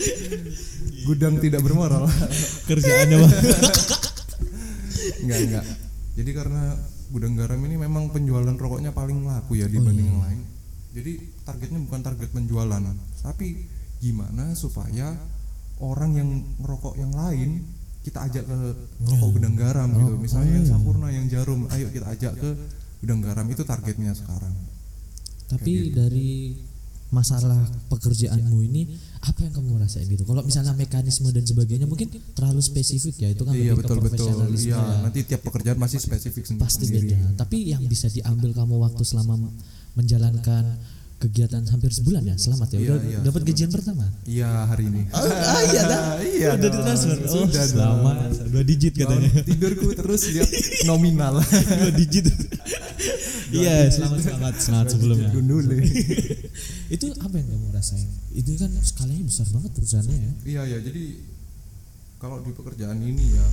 gudang 1.12 1.36
tidak 1.44 1.60
bermoral. 1.60 2.08
kerjaannya 2.64 3.16
bang 3.20 3.32
enggak 5.28 5.38
enggak. 5.44 5.64
Jadi 6.12 6.30
karena 6.36 6.76
gudang 7.08 7.36
garam 7.36 7.60
ini 7.64 7.80
memang 7.80 8.12
penjualan 8.12 8.52
rokoknya 8.52 8.92
paling 8.92 9.24
laku 9.24 9.60
ya 9.60 9.66
dibanding 9.68 10.08
yang 10.12 10.20
lain. 10.20 10.40
Jadi 10.92 11.12
targetnya 11.48 11.80
bukan 11.88 12.00
target 12.04 12.28
penjualan, 12.36 12.84
tapi 13.24 13.64
gimana 13.96 14.52
supaya 14.52 15.16
orang 15.80 16.10
yang 16.20 16.28
merokok 16.60 17.00
yang 17.00 17.16
lain 17.16 17.64
kita 18.04 18.28
ajak 18.28 18.44
ke 18.44 18.58
rokok 19.08 19.40
gudang 19.40 19.56
garam 19.56 19.88
gitu. 19.88 20.14
Misalnya 20.20 20.60
yang 20.60 20.68
sampurna, 20.68 21.08
yang 21.08 21.26
jarum, 21.32 21.64
ayo 21.72 21.88
kita 21.88 22.12
ajak 22.12 22.32
ke 22.36 22.50
gudang 23.00 23.24
garam. 23.24 23.46
Itu 23.48 23.64
targetnya 23.64 24.12
sekarang. 24.12 24.52
Tapi 25.48 25.96
dari 25.96 26.60
masalah 27.12 27.60
pekerjaanmu 27.92 28.58
ini 28.72 28.96
apa 29.20 29.44
yang 29.44 29.52
kamu 29.52 29.78
rasain 29.84 30.08
gitu? 30.08 30.24
Kalau 30.24 30.40
misalnya 30.40 30.72
mekanisme 30.72 31.28
dan 31.28 31.44
sebagainya 31.44 31.84
mungkin 31.84 32.08
terlalu 32.32 32.64
spesifik 32.64 33.14
ya 33.20 33.28
itu 33.36 33.44
kan 33.44 33.52
iya 33.52 33.76
lebih 33.76 33.84
betul 33.84 33.98
betul 34.00 34.32
profesionalisme 34.32 34.72
iya 34.72 34.80
ya. 34.80 34.96
nanti 35.04 35.18
tiap 35.28 35.44
pekerjaan 35.44 35.76
masih 35.76 36.00
spesifik 36.00 36.48
sendiri 36.48 36.64
pasti 36.64 36.84
beda. 36.88 37.36
Tapi 37.36 37.56
yang 37.76 37.84
bisa 37.84 38.08
diambil 38.08 38.56
kamu 38.56 38.80
waktu 38.80 39.02
selama 39.04 39.36
menjalankan 39.92 40.64
kegiatan 41.22 41.62
hampir 41.70 41.88
sebulan 41.88 42.26
ya, 42.26 42.34
selamat 42.34 42.74
ya. 42.74 42.78
Iya, 42.78 42.90
Udah 42.90 42.98
iya, 43.06 43.18
dapat 43.22 43.40
gajian 43.46 43.70
pertama. 43.70 44.04
iya 44.26 44.66
hari 44.66 44.90
ini 44.90 45.06
Ah, 45.14 45.62
iya 45.62 45.82
dah. 45.86 46.02
iya 46.34 46.48
Udah 46.52 46.58
dong. 46.58 46.74
ditransfer. 46.82 47.16
Oh, 47.22 47.46
Sudah 47.46 47.64
selamat. 47.64 48.16
Dua 48.50 48.64
digit 48.66 48.92
katanya. 48.92 49.30
Bangun 49.30 49.44
tidurku 49.48 49.86
terus 49.94 50.22
lihat 50.28 50.50
nominal 50.84 51.38
Dua 51.78 51.92
digit. 51.94 52.26
Iya, 53.52 53.86
selamat 53.86 54.18
selamat 54.18 54.54
selamat 54.58 54.86
sebelumnya. 54.90 55.30
Itu 56.88 57.06
apa 57.16 57.34
yang 57.36 57.48
kamu 57.48 57.68
rasain? 57.70 58.08
Itu 58.32 58.56
kan 58.56 58.72
skalanya 58.80 59.22
besar 59.22 59.46
banget 59.48 59.70
perusahaannya 59.72 60.16
ya. 60.16 60.32
iya 60.42 60.62
ya 60.66 60.78
jadi 60.80 61.04
kalau 62.16 62.40
di 62.40 62.50
pekerjaan 62.50 62.96
ini 62.98 63.24
ya 63.28 63.46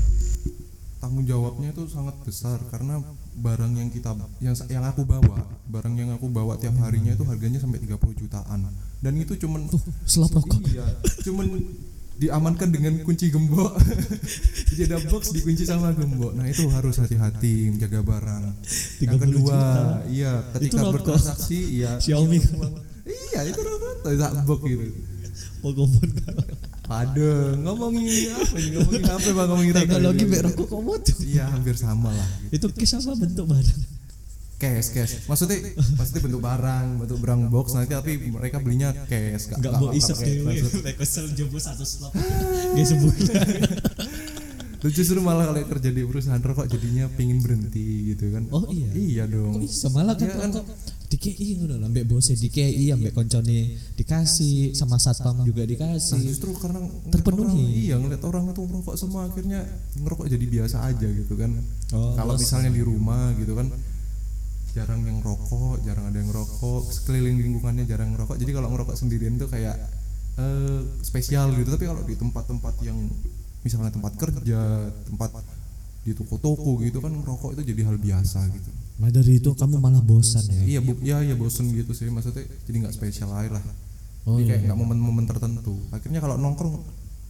tanggung 0.99 1.23
jawabnya 1.23 1.71
itu 1.71 1.87
sangat 1.87 2.15
besar 2.27 2.59
karena 2.67 2.99
barang 3.39 3.71
yang 3.71 3.87
kita 3.87 4.11
yang 4.43 4.51
yang 4.67 4.83
aku 4.83 5.07
bawa 5.07 5.47
barang 5.71 5.95
yang 5.95 6.11
aku 6.11 6.27
bawa 6.27 6.59
tiap 6.59 6.75
harinya 6.83 7.15
itu 7.15 7.23
harganya 7.23 7.59
sampai 7.59 7.79
30 7.79 8.19
jutaan. 8.19 8.67
Dan 8.99 9.15
itu 9.15 9.39
cuman 9.39 9.63
Tuh, 9.71 9.79
selap 10.03 10.35
rokok. 10.35 10.59
iya 10.67 10.83
cuman 11.23 11.47
diamankan 12.19 12.67
dengan 12.67 12.99
kunci 13.07 13.31
gembok. 13.31 13.79
Jadi 14.75 14.91
ada 14.91 14.99
box 15.07 15.31
dikunci 15.31 15.63
sama 15.63 15.95
gembok. 15.95 16.35
Nah 16.35 16.51
itu 16.51 16.67
harus 16.67 16.99
hati-hati 16.99 17.71
menjaga 17.71 18.03
barang. 18.03 18.43
Yang 18.99 19.15
30 19.15 19.23
kedua 19.23 19.39
juta. 19.39 19.63
iya 20.11 20.31
ketika 20.51 20.81
bertransaksi 20.91 21.59
iya 21.79 21.95
Xiaomi. 21.95 22.43
iya 23.07 23.39
itu 23.47 23.59
rokok 23.63 24.03
tak 24.03 24.35
box 24.43 24.59
gitu. 24.67 24.83
Pokoknya 25.63 26.31
Padahal 26.89 27.53
ngomongin 27.61 28.33
apa 28.33 28.55
nih 28.57 28.69
ngomongin 28.81 29.03
apa 29.05 29.27
bang 29.29 29.47
ngomongin 29.53 29.73
rokok 29.77 29.85
teknologi 29.85 30.23
mek 30.25 30.41
rokok 30.49 30.67
komo 30.73 30.93
tuh. 30.97 31.15
Iya 31.21 31.45
hampir 31.53 31.77
sama 31.77 32.09
lah. 32.09 32.29
Itu 32.49 32.65
kes 32.73 32.97
apa 32.97 33.13
bentuk 33.13 33.45
barang? 33.45 33.81
Cash 34.59 34.89
cash. 34.91 35.13
Maksudnya 35.29 35.55
pasti 35.95 36.17
bentuk 36.19 36.41
barang, 36.41 36.85
bentuk 36.99 37.21
barang 37.21 37.47
box 37.47 37.77
nanti 37.77 37.93
tapi 37.93 38.17
mereka 38.27 38.57
belinya 38.57 38.89
cash. 39.05 39.53
Enggak 39.53 39.77
mau 39.77 39.93
isep. 39.93 40.17
Mek 40.81 40.97
kesel 40.97 41.29
jebus 41.37 41.69
satu 41.69 41.85
slot. 41.85 42.11
Gak 42.17 42.85
sebulan. 42.89 43.47
Lu 44.79 44.87
justru 44.87 45.19
malah 45.19 45.51
kalau 45.51 45.59
kerja 45.67 45.91
di 45.91 46.07
perusahaan 46.07 46.39
rokok 46.39 46.65
jadinya 46.71 47.05
pingin 47.13 47.43
berhenti 47.43 48.15
gitu 48.15 48.31
kan. 48.31 48.47
Oh 48.49 48.63
iya. 48.71 48.89
Iya 48.95 49.23
Kok 49.27 49.31
dong. 49.35 49.53
bisa 49.61 49.87
malah 49.91 50.15
kan 50.15 50.25
Iya 50.25 50.35
kan. 50.39 50.51
Rokok 51.09 51.17
di 51.17 51.17
KI 51.17 51.57
ngono 51.57 51.73
lho, 51.75 51.85
ambek 51.87 52.05
bose 52.05 52.33
di 52.35 52.49
KI 52.49 52.93
ambek 52.93 53.13
koncone 53.13 53.57
dikasih 53.97 54.77
sama 54.77 55.01
satpam 55.01 55.41
juga 55.41 55.65
Nah, 55.65 55.67
dikasih. 55.67 56.21
justru 56.21 56.53
karena 56.53 56.85
Terpenuhi. 57.09 57.49
orang- 57.49 57.73
iya 57.75 57.95
ngeliat 57.97 58.21
orang 58.23 58.43
itu 58.47 58.61
ngerokok 58.61 58.95
semua 58.95 59.25
akhirnya 59.25 59.65
ngerokok 59.97 60.25
jadi 60.29 60.45
biasa 60.47 60.77
aja 60.85 61.07
gitu 61.09 61.33
kan. 61.33 61.51
Oh, 61.91 62.13
kalau 62.13 62.37
misalnya 62.37 62.69
di 62.69 62.83
rumah 62.85 63.33
gitu 63.33 63.57
kan 63.57 63.73
jarang 64.69 65.01
yang 65.01 65.17
rokok, 65.19 65.81
jarang 65.81 66.05
ada 66.05 66.17
yang 66.19 66.29
rokok, 66.29 66.93
sekeliling 66.93 67.41
lingkungannya 67.41 67.83
jarang 67.83 68.13
ngerokok. 68.13 68.37
Jadi 68.37 68.51
kalau 68.53 68.69
ngerokok 68.69 68.95
sendirian 68.95 69.33
tuh 69.35 69.49
kayak 69.49 69.75
eh, 70.37 70.81
spesial 71.01 71.51
gitu. 71.51 71.67
Tapi 71.67 71.83
kalau 71.83 71.99
di 71.99 72.13
tempat-tempat 72.15 72.79
yang 72.79 72.95
misalnya 73.59 73.89
tempat 73.91 74.13
kerja, 74.15 74.59
tempat 75.03 75.33
di 75.99 76.13
toko-toko 76.13 76.79
gitu 76.79 77.01
kan 77.01 77.11
ngerokok 77.11 77.57
itu 77.57 77.73
jadi 77.73 77.81
hal 77.83 77.97
biasa 77.97 78.45
gitu. 78.47 78.69
Nah 78.99 79.09
dari 79.09 79.39
itu 79.39 79.55
kamu 79.55 79.79
malah 79.79 80.03
bosan 80.03 80.43
ya. 80.43 80.77
Iya, 80.77 80.79
bu, 80.83 80.91
ya 80.99 81.17
ya 81.23 81.35
bosen 81.39 81.71
gitu 81.71 81.95
sih 81.95 82.11
maksudnya 82.11 82.43
jadi 82.67 82.75
nggak 82.87 82.95
spesial 82.95 83.31
aja 83.31 83.55
lah. 83.55 83.63
Oh 84.27 84.35
jadi 84.35 84.43
iya. 84.43 84.51
kayak 84.59 84.61
nggak 84.67 84.79
momen-momen 84.83 85.25
tertentu. 85.25 85.79
Akhirnya 85.95 86.19
kalau 86.19 86.35
nongkrong 86.35 86.83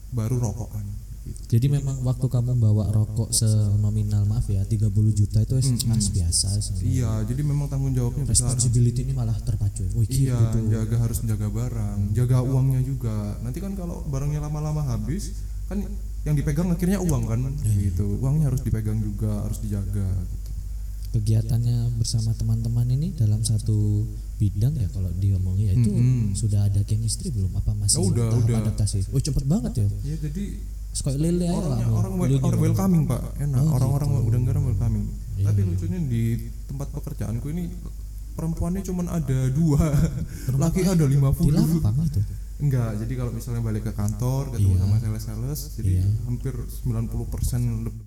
baru 0.09 0.41
rokokan. 0.41 0.85
Gitu. 1.29 1.41
Jadi 1.57 1.67
memang 1.69 2.01
waktu 2.01 2.25
kamu 2.25 2.57
bawa 2.57 2.89
rokok 2.89 3.29
senominal 3.29 4.25
maaf 4.25 4.49
ya 4.49 4.65
30 4.65 4.89
juta 5.13 5.45
itu 5.45 5.53
mas 5.85 6.09
biasa 6.09 6.57
sebenarnya. 6.57 6.89
Iya, 6.89 7.11
jadi 7.29 7.41
memang 7.45 7.69
tanggung 7.69 7.93
jawabnya. 7.93 8.25
Responsibility 8.25 9.05
ini 9.05 9.13
malah 9.13 9.37
terpacu. 9.37 9.85
Wih, 9.93 10.09
Iya, 10.09 10.37
gitu. 10.49 10.73
jaga 10.73 10.95
harus 10.97 11.21
menjaga 11.21 11.47
barang, 11.53 11.97
jaga 12.17 12.37
uangnya 12.41 12.81
juga. 12.81 13.37
Nanti 13.45 13.61
kan 13.61 13.77
kalau 13.77 14.01
barangnya 14.09 14.41
lama-lama 14.41 14.81
habis, 14.81 15.37
kan 15.69 15.85
yang 16.25 16.33
dipegang 16.33 16.73
akhirnya 16.73 16.97
uang 16.97 17.23
kan, 17.29 17.39
Iya. 17.61 17.93
gitu. 17.93 18.17
Uangnya 18.17 18.49
harus 18.49 18.61
dipegang 18.65 18.97
juga, 18.97 19.45
harus 19.45 19.61
dijaga. 19.61 20.09
Gitu. 20.09 20.38
Kegiatannya 21.09 21.77
bersama 21.95 22.31
teman-teman 22.31 22.85
ini 22.87 23.11
dalam 23.11 23.41
satu 23.41 24.05
bidang 24.37 24.73
ya 24.73 24.85
kalau 24.87 25.09
diomongin 25.11 25.65
ya 25.65 25.73
itu 25.73 25.89
Mm-mm. 25.89 26.31
sudah 26.33 26.63
ada 26.63 26.81
chemistry 26.81 27.29
belum 27.29 27.49
apa 27.53 27.73
masih 27.73 27.97
Oh, 27.97 28.07
udah, 28.07 28.29
tahap 28.29 28.45
udah. 28.45 28.57
adaptasi? 28.63 29.09
Oh 29.09 29.17
cepet 29.17 29.43
banget 29.43 29.73
ya. 29.75 29.87
Ya 30.05 30.15
jadi 30.19 30.45
Sekali 30.89 31.17
lele 31.19 31.45
aja 31.45 31.61
lah. 31.61 31.85
orang, 31.87 32.13
wel- 32.15 32.37
orang 32.39 32.59
welcoming 32.59 33.03
pak, 33.05 33.21
enak. 33.37 33.57
Oh, 33.59 33.73
Orang-orang 33.75 34.09
udah 34.21 34.39
garam 34.43 34.63
welcoming. 34.65 35.05
Iya, 35.35 35.45
Tapi 35.47 35.59
iya. 35.59 35.69
lucunya 35.69 35.99
di 36.03 36.23
tempat 36.65 36.87
pekerjaanku 36.91 37.45
ini 37.47 37.63
perempuannya 38.31 38.81
cuma 38.81 39.05
ada 39.05 39.39
dua, 39.49 39.81
laki 40.51 40.81
ada 40.83 41.05
lima 41.05 41.29
puluh. 41.29 41.61
itu. 42.03 42.21
Enggak, 42.59 42.97
jadi 42.97 43.13
kalau 43.15 43.31
misalnya 43.31 43.61
balik 43.61 43.83
ke 43.83 43.93
kantor 43.93 44.51
ketemu 44.51 44.73
Iya. 44.73 44.81
sama 44.81 44.95
sales-sales, 44.99 45.59
jadi 45.75 45.91
Iya. 45.95 46.05
hampir 46.25 46.53
90% 46.83 47.61
lebih 47.83 48.03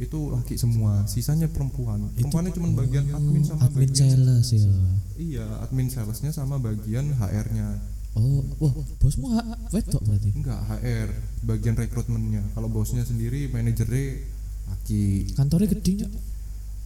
itu 0.00 0.18
laki 0.32 0.56
semua, 0.56 1.04
sisanya 1.06 1.46
perempuan. 1.46 2.08
Perempuannya 2.16 2.52
cuma 2.56 2.68
bagian 2.74 3.06
admin 3.12 3.44
sama 3.44 3.68
Admin 3.68 3.88
bagian 3.92 4.08
sales 4.16 4.48
ya. 4.50 4.72
Iya, 5.20 5.46
admin 5.62 5.88
salesnya 5.92 6.30
sama 6.32 6.56
bagian 6.58 7.12
HR-nya. 7.16 7.78
Oh, 8.12 8.44
wah, 8.60 8.72
bosmu 9.00 9.32
wedok 9.72 10.02
berarti. 10.04 10.36
Enggak, 10.36 10.60
HR, 10.68 11.08
bagian 11.48 11.76
rekrutmennya. 11.80 12.44
Kalau 12.52 12.68
bosnya 12.68 13.04
sendiri 13.08 13.48
manajernya 13.48 14.20
laki. 14.68 15.32
Kantornya 15.32 15.68
gede 15.72 16.04
nggak? 16.04 16.12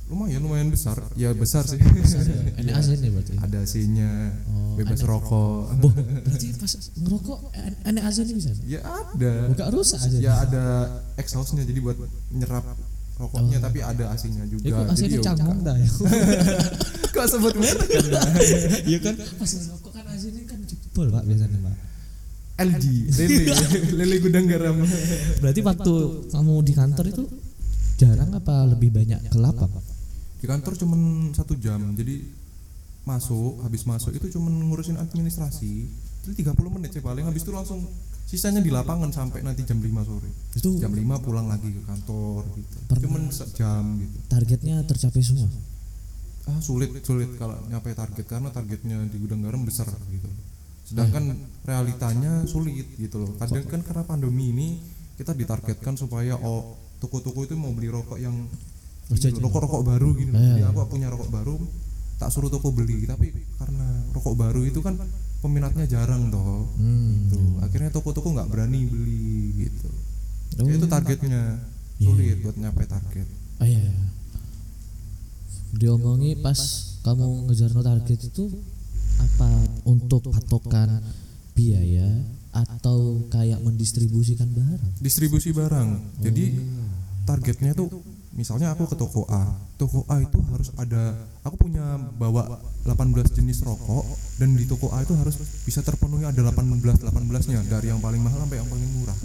Lumayan 0.06 0.38
lumayan 0.46 0.70
besar. 0.70 1.02
Ya 1.18 1.34
besar 1.34 1.66
sih. 1.66 1.82
Ini 1.82 2.70
AC 2.70 2.94
nih 3.02 3.10
berarti. 3.10 3.34
Ada 3.42 3.58
AC-nya, 3.66 4.10
Oh, 4.46 4.78
bebas 4.78 5.02
rokok. 5.02 5.66
Boh, 5.82 5.90
berarti 6.30 6.54
pas 6.54 6.70
ngerokok 6.94 7.38
enak 7.90 8.02
AC 8.06 8.16
nih 8.22 8.34
bisa. 8.38 8.50
Ya 8.70 8.86
ada. 8.86 9.50
Buka 9.50 9.66
rusak 9.74 9.98
aja. 10.06 10.18
Ya 10.22 10.32
ada 10.46 10.64
exhaustnya 11.18 11.66
jadi 11.66 11.82
buat 11.82 11.98
nyerap 12.30 12.62
rokoknya 13.16 13.58
tapi 13.64 13.80
ada 13.80 14.12
AC-nya 14.12 14.44
juga. 14.44 14.68
Ya 14.68 14.72
kok 14.76 15.00
ini 15.00 15.16
ya 15.16 15.20
canggung 15.24 15.60
dah 15.64 15.76
ya. 15.76 15.90
Kok 17.16 17.26
sebut 17.32 17.54
merek 17.56 17.88
kan? 18.12 18.28
Iya 18.84 18.98
kan 19.08 19.14
pas 19.16 19.50
ngerokok 19.56 19.90
kan 19.96 20.04
ini 20.20 20.42
kan 20.44 20.58
jebol 20.68 21.08
Pak 21.08 21.24
biasanya 21.24 21.58
Pak. 21.64 21.76
LG, 22.56 22.84
lele, 23.20 23.52
lele 24.00 24.16
gudang 24.20 24.44
garam. 24.48 24.76
Berarti 25.44 25.60
waktu 25.60 25.94
kamu 26.32 26.54
di 26.64 26.72
kantor 26.72 27.06
itu 27.08 27.24
jarang 28.00 28.32
apa 28.36 28.64
lebih 28.68 28.92
banyak 28.92 29.32
gelap 29.32 29.56
Pak? 29.60 29.84
Di 30.40 30.46
kantor 30.48 30.72
cuman 30.76 31.32
satu 31.36 31.56
jam, 31.56 31.80
jadi 31.96 32.20
masuk, 33.08 33.64
habis 33.64 33.84
masuk 33.88 34.12
itu 34.12 34.36
cuman 34.36 34.52
ngurusin 34.68 35.00
administrasi. 35.00 35.88
Itu 36.24 36.32
30 36.32 36.52
menit 36.80 36.96
sih 36.96 37.04
paling, 37.04 37.24
habis 37.28 37.44
itu 37.44 37.52
langsung 37.52 37.80
sisanya 38.26 38.58
di 38.58 38.74
lapangan 38.74 39.14
sampai 39.14 39.46
nanti 39.46 39.62
jam 39.62 39.78
5 39.78 39.86
sore. 40.02 40.28
Itu 40.58 40.82
Jam 40.82 40.90
5 40.90 41.22
pulang 41.22 41.46
lagi 41.46 41.70
ke 41.70 41.82
kantor 41.86 42.42
gitu. 42.58 42.76
Pernah- 42.90 43.02
Cuman 43.06 43.22
sejam 43.30 43.84
gitu. 44.02 44.16
targetnya 44.26 44.82
tercapai 44.82 45.22
semua. 45.22 45.46
Ah 46.46 46.58
sulit 46.58 46.90
sulit 47.06 47.38
kalau 47.38 47.54
nyampe 47.70 47.94
target 47.94 48.26
karena 48.26 48.50
targetnya 48.50 48.98
di 49.06 49.16
gudang 49.22 49.46
garam 49.46 49.62
besar 49.62 49.86
gitu. 50.10 50.26
Sedangkan 50.86 51.38
realitanya 51.62 52.42
sulit 52.50 52.86
gitu 52.98 53.22
loh. 53.22 53.30
Kadang 53.38 53.66
kan 53.66 53.80
karena 53.86 54.02
pandemi 54.02 54.50
ini 54.50 54.68
kita 55.14 55.30
ditargetkan 55.30 55.94
supaya 55.94 56.34
oh 56.42 56.74
toko-toko 56.98 57.46
itu 57.46 57.54
mau 57.54 57.70
beli 57.70 57.90
rokok 57.90 58.18
yang 58.18 58.34
rokok-rokok 59.38 59.82
baru 59.86 60.14
gitu. 60.18 60.34
Jadi 60.34 60.62
iya. 60.62 60.70
aku 60.70 60.82
punya 60.90 61.10
rokok 61.10 61.30
baru 61.30 61.54
tak 62.16 62.32
suruh 62.32 62.48
toko 62.48 62.72
beli 62.72 63.04
tapi 63.04 63.28
karena 63.60 63.86
rokok 64.16 64.34
baru 64.34 64.64
itu 64.64 64.80
kan 64.80 64.96
peminatnya 65.40 65.86
jarang 65.86 66.32
toh. 66.32 66.68
Hmm. 66.76 67.28
Gitu. 67.28 67.40
Akhirnya 67.62 67.90
toko-toko 67.92 68.32
nggak 68.32 68.48
berani 68.48 68.86
beli 68.88 69.66
gitu. 69.66 69.90
Oh. 70.60 70.66
Ya, 70.68 70.72
itu 70.76 70.86
targetnya 70.88 71.42
sulit 72.00 72.38
buat 72.40 72.56
nyampe 72.56 72.84
target. 72.88 73.28
Ah 73.60 73.68
iya. 73.68 73.84
Diomongi 75.76 76.40
pas 76.40 76.58
kamu 77.04 77.50
ngejar 77.50 77.70
no 77.76 77.84
target 77.84 78.18
itu 78.32 78.48
apa 79.16 79.48
untuk 79.88 80.28
patokan 80.28 81.00
biaya 81.56 82.08
atau 82.52 83.28
kayak 83.28 83.60
mendistribusikan 83.60 84.48
barang? 84.48 85.00
distribusi 85.00 85.52
barang. 85.52 86.20
Jadi 86.24 86.56
targetnya 87.28 87.76
tuh 87.76 87.92
misalnya 88.36 88.70
aku 88.70 88.84
ke 88.84 88.94
toko 88.94 89.24
A. 89.26 89.42
Toko 89.76 90.04
A 90.06 90.20
itu 90.20 90.38
harus 90.52 90.68
ada 90.76 91.16
aku 91.40 91.56
punya 91.56 91.82
bawa 92.14 92.60
18 92.84 92.92
jenis 93.32 93.64
rokok 93.64 94.04
dan 94.36 94.52
di 94.52 94.68
toko 94.68 94.92
A 94.92 95.00
itu 95.00 95.16
harus 95.16 95.34
bisa 95.64 95.80
terpenuhi 95.80 96.22
ada 96.22 96.38
18 96.38 96.76
18-nya 97.02 97.60
dari 97.66 97.88
yang 97.88 97.98
paling 97.98 98.20
mahal 98.20 98.44
sampai 98.44 98.60
yang 98.60 98.68
paling 98.68 98.88
murah 98.94 99.16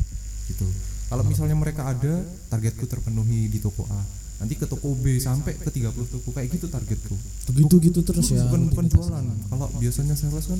gitu. 0.48 0.66
Kalau 1.12 1.28
misalnya 1.28 1.60
mereka 1.60 1.92
ada, 1.92 2.24
targetku 2.48 2.88
terpenuhi 2.88 3.52
di 3.52 3.60
toko 3.60 3.84
A. 3.86 4.02
nanti 4.40 4.58
ke 4.58 4.66
toko 4.66 4.98
B 4.98 5.22
sampai 5.22 5.54
ke 5.54 5.70
30 5.70 5.94
toko 5.94 6.34
kayak 6.34 6.50
gitu 6.50 6.66
targetku 6.66 7.14
begitu 7.54 7.78
gitu 7.78 8.02
terus 8.02 8.26
ya 8.34 8.42
bukan 8.50 8.74
bukan 8.74 8.90
jualan 8.90 9.22
kalau 9.54 9.70
biasanya 9.78 10.18
sales 10.18 10.50
kan 10.50 10.58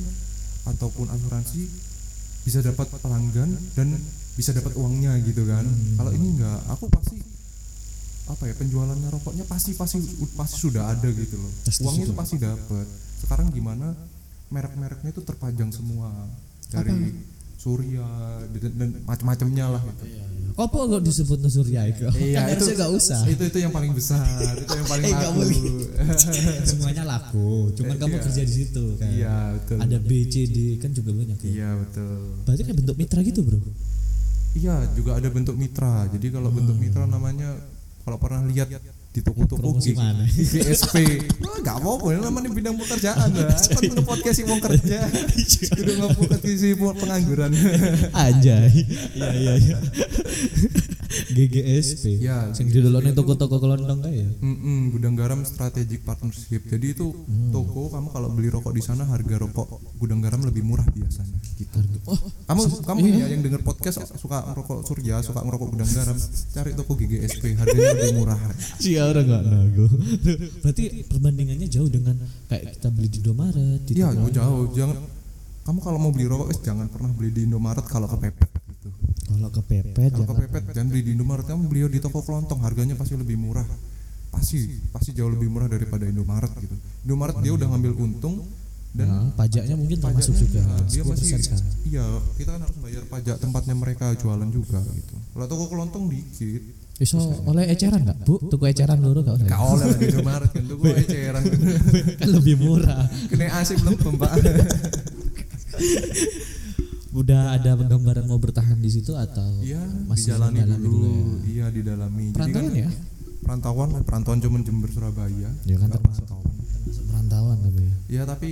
ataupun 0.70 1.10
asuransi 1.10 1.66
bisa 2.46 2.62
dapat 2.62 2.86
pelanggan 3.02 3.50
dan 3.74 3.98
bisa 4.38 4.54
dapat 4.54 4.78
uangnya 4.78 5.18
gitu 5.26 5.42
kan 5.50 5.66
Hmm. 5.66 5.98
kalau 5.98 6.14
ini 6.14 6.30
enggak 6.30 6.62
aku 6.70 6.86
pasti 6.94 7.26
apa 8.24 8.46
ya 8.46 8.54
penjualannya 8.54 9.08
rokoknya 9.10 9.44
pasti 9.44 9.74
pasti 9.74 9.98
pasti 10.32 10.56
sudah 10.56 10.88
ada 10.88 11.08
gitu 11.08 11.36
loh. 11.36 11.50
Pasti 11.62 11.82
uangnya 11.82 12.04
itu 12.06 12.14
pasti 12.14 12.36
dapat 12.38 12.86
sekarang 13.18 13.50
gimana? 13.50 13.94
Merek-mereknya 14.48 15.10
itu 15.10 15.22
terpajang 15.22 15.70
semua. 15.70 16.12
Dari 16.68 17.12
Surya 17.56 18.02
dan, 18.50 18.72
dan 18.74 18.88
macam-macamnya 19.04 19.70
lah 19.70 19.82
gitu. 19.84 20.04
apa 20.52 20.76
kok 20.76 21.00
disebut 21.00 21.38
Surya 21.46 21.86
itu? 21.86 22.04
Iya, 22.12 22.42
kan 22.42 22.52
itu- 22.52 22.66
harusnya 22.66 22.74
nggak 22.76 22.92
usah. 22.92 23.20
itu 23.24 23.42
itu 23.46 23.58
yang 23.58 23.70
paling 23.70 23.92
besar 23.92 24.20
itu 24.52 24.68
yang 24.68 24.84
paling 24.84 25.04
Eh, 25.08 25.14
laku. 25.14 25.32
boleh. 25.32 25.60
semuanya 26.68 27.04
laku 27.06 27.48
cuman 27.72 27.94
kamu 27.96 28.14
Iya. 28.14 28.22
kerja 28.22 28.42
di 28.42 28.54
situ 28.56 28.84
kan. 28.96 29.08
Iya 29.08 29.36
betul. 29.54 29.78
Ada 29.78 29.96
B 29.98 30.10
C 30.26 30.34
D 30.44 30.56
kan 30.76 30.90
juga 30.90 31.10
banyak 31.12 31.38
ya. 31.38 31.48
Iya 31.48 31.70
betul. 31.78 32.18
Berarti 32.44 32.62
kan 32.62 32.74
bentuk 32.74 32.96
mitra 32.96 33.20
gitu 33.22 33.40
bro? 33.40 33.60
Iya, 34.52 34.74
juga 34.92 35.10
ada 35.16 35.28
bentuk 35.28 35.56
mitra. 35.56 36.04
Jadi 36.08 36.26
kalau 36.28 36.50
bentuk 36.50 36.76
mitra 36.76 37.06
namanya 37.06 37.56
kalau 38.02 38.18
pernah 38.18 38.42
lihat 38.44 38.68
di 39.12 39.20
toko-toko 39.20 39.76
Promosi 39.76 39.92
G- 39.92 39.98
mana? 40.00 40.24
GSP. 40.24 40.96
Wah, 41.44 41.60
gak 41.60 41.76
apa-apa, 41.84 42.16
ini 42.16 42.20
namanya 42.24 42.48
bidang 42.48 42.76
pekerjaan 42.80 43.28
lah. 43.28 43.52
Kan 43.52 43.82
nge 43.92 44.02
podcast 44.02 44.36
sih 44.40 44.46
mau 44.48 44.56
kerja. 44.56 44.98
Kudu 45.76 45.92
nge 46.00 46.08
podcast 46.16 46.58
sih 46.58 46.72
mau 46.80 46.96
pengangguran. 46.96 47.52
aja 48.16 48.56
iya 48.72 49.28
iya 49.36 49.52
iya 49.60 49.76
GGSP 51.28 52.04
Ya, 52.18 52.48
sing 52.50 52.68
didolone 52.68 53.12
toko-toko 53.12 53.56
kelontong 53.56 54.00
kayak 54.00 54.16
ya 54.16 54.28
Mm-mm, 54.38 54.90
gudang 54.90 55.14
garam 55.14 55.42
strategic 55.42 56.02
partnership. 56.02 56.64
Jadi 56.64 56.92
itu 56.92 57.12
Hmm. 57.12 57.50
toko 57.50 57.88
kamu 57.88 58.08
kalau 58.08 58.28
beli 58.30 58.48
rokok 58.48 58.72
di 58.72 58.80
sana 58.80 59.04
harga 59.04 59.36
rokok 59.38 59.68
gudang 59.96 60.18
garam 60.18 60.40
lebih 60.40 60.62
murah 60.62 60.84
biasanya. 60.86 61.36
Gitu. 61.54 61.78
oh 62.04 62.18
Kamu 62.44 62.62
kamu 62.82 62.98
iya. 63.06 63.24
ya 63.24 63.26
yang 63.30 63.42
denger 63.42 63.62
podcast 63.62 64.02
suka 64.14 64.42
ngerokok 64.44 64.82
Surya, 64.82 65.20
suka 65.20 65.40
ngerokok 65.40 65.68
gudang 65.70 65.88
garam, 65.88 66.16
cari 66.50 66.70
toko 66.72 66.92
GGSP 66.94 67.54
harganya 67.54 67.92
lebih 67.94 68.14
murah. 68.18 68.40
si 68.76 68.96
orang 68.96 69.24
nggak 69.24 69.42
nago 69.44 69.86
berarti 70.60 70.84
perbandingannya 71.06 71.68
jauh 71.68 71.86
dengan 71.86 72.16
kayak 72.46 72.76
kita 72.76 72.88
beli 72.88 73.08
di 73.08 73.18
Indomaret 73.20 73.80
Iya, 73.86 74.08
jauh. 74.30 74.66
Jangan 74.72 74.96
kamu 75.62 75.78
kalau 75.78 75.98
mau 75.98 76.10
beli 76.10 76.26
rokok, 76.26 76.50
jangan 76.58 76.90
pernah 76.90 77.10
beli 77.12 77.30
di 77.30 77.46
Indomaret 77.46 77.86
kalau 77.86 78.10
kepepet. 78.10 78.50
Kalau 79.34 79.50
kepepet 79.50 79.96
Kalau 79.96 80.24
jangan 80.24 80.36
kepepet 80.36 80.62
jangan 80.72 80.88
beli 80.92 81.02
di 81.02 81.10
Indomaret, 81.16 81.44
kamu 81.48 81.62
beli 81.68 81.80
di 81.92 82.00
toko 82.00 82.20
kelontong, 82.20 82.60
harganya 82.62 82.94
pasti 82.94 83.16
lebih 83.16 83.36
murah. 83.40 83.66
Pasti, 84.32 84.80
pasti 84.88 85.12
jauh 85.12 85.28
lebih 85.28 85.52
murah 85.52 85.68
daripada 85.68 86.08
Indomaret 86.08 86.52
gitu. 86.56 86.72
Indomaret 87.04 87.36
dia 87.44 87.52
udah 87.52 87.68
ngambil 87.68 87.92
untung 88.00 88.48
dan 88.92 89.08
Nah, 89.08 89.32
pajaknya 89.32 89.72
mungkin 89.72 90.04
termasuk 90.04 90.36
juga 90.36 90.60
ya, 90.60 90.76
dia 90.84 91.00
10% 91.00 91.08
masih 91.08 91.32
iya 91.88 92.04
kita 92.36 92.52
kan 92.52 92.60
harus 92.60 92.76
bayar 92.76 93.00
pajak 93.08 93.40
tempatnya 93.40 93.72
mereka 93.72 94.12
jualan 94.20 94.44
juga 94.52 94.84
gitu 94.84 95.16
kalau 95.32 95.46
toko 95.48 95.64
kelontong 95.72 96.12
dikit 96.12 96.60
Iso 97.00 97.16
oleh 97.48 97.72
eceran 97.72 98.04
nggak 98.04 98.28
bu? 98.28 98.36
Tuku 98.52 98.68
eceran 98.68 99.00
dulu 99.00 99.24
nggak 99.24 99.34
oleh? 99.34 99.48
oleh 99.48 99.86
di 99.96 100.04
Indomaret 100.12 100.50
kan 100.52 100.64
toko 100.68 100.84
eceran 100.92 101.40
kan 101.40 102.28
lebih 102.36 102.56
murah. 102.60 103.08
kena 103.32 103.48
asik 103.64 103.80
belum 103.80 103.96
mbak 104.20 104.32
Udah 107.12 107.52
ada 107.52 107.76
gambaran 107.76 108.24
mau 108.24 108.40
bertahan 108.40 108.76
di 108.76 108.88
situ 108.88 109.12
atau 109.12 109.60
iya 109.60 109.84
masih 110.08 110.32
dijalani 110.32 110.58
mendalami 110.58 110.80
dulu, 110.80 111.04
ya? 111.04 111.24
iya 111.44 111.66
didalami 111.68 112.24
Perantauan 112.32 112.64
kan 112.64 112.72
ya? 112.72 112.90
perantauan 113.42 113.88
perantauan 114.00 114.38
cuman 114.40 114.60
Jember 114.62 114.88
Surabaya 114.88 115.50
Ya 115.62 115.76
kan 115.76 115.88
termasuk 115.88 116.24
perantauan. 116.24 116.52
termasuk 116.56 117.04
perantauan 117.04 117.56
tapi. 117.60 117.84
Iya 118.08 118.22
tapi 118.24 118.48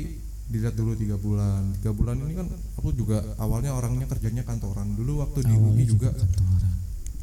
dilihat 0.51 0.75
dulu 0.75 0.93
tiga 0.93 1.15
bulan 1.15 1.73
tiga 1.79 1.95
bulan 1.95 2.19
ini 2.19 2.35
kan 2.35 2.47
aku 2.75 2.91
juga 2.91 3.23
awalnya 3.39 3.71
orangnya 3.71 4.05
kerjanya 4.05 4.43
kantoran 4.43 4.93
dulu 4.93 5.23
waktu 5.23 5.47
di 5.47 5.55
UI 5.55 5.85
juga 5.87 6.11
kantoran. 6.11 6.50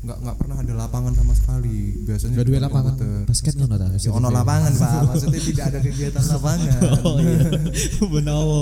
Nggak 0.08 0.18
nggak 0.24 0.38
pernah 0.40 0.58
ada 0.64 0.74
lapangan 0.74 1.12
sama 1.12 1.34
sekali. 1.36 2.00
Biasanya 2.08 2.36
cuma 2.40 2.60
lapangan. 2.64 2.96
komputer. 2.96 3.20
basket 3.28 3.54
ngono 3.60 3.76
ta? 3.76 3.88
Ya, 3.92 4.10
ono 4.16 4.28
lapangan 4.32 4.72
pak. 4.72 4.92
Maksudnya 5.12 5.42
tidak 5.44 5.66
ada 5.68 5.80
kegiatan 5.84 6.24
lapangan. 6.34 6.80
Oh 7.04 7.16
iya. 7.20 7.40
Benawo. 8.16 8.62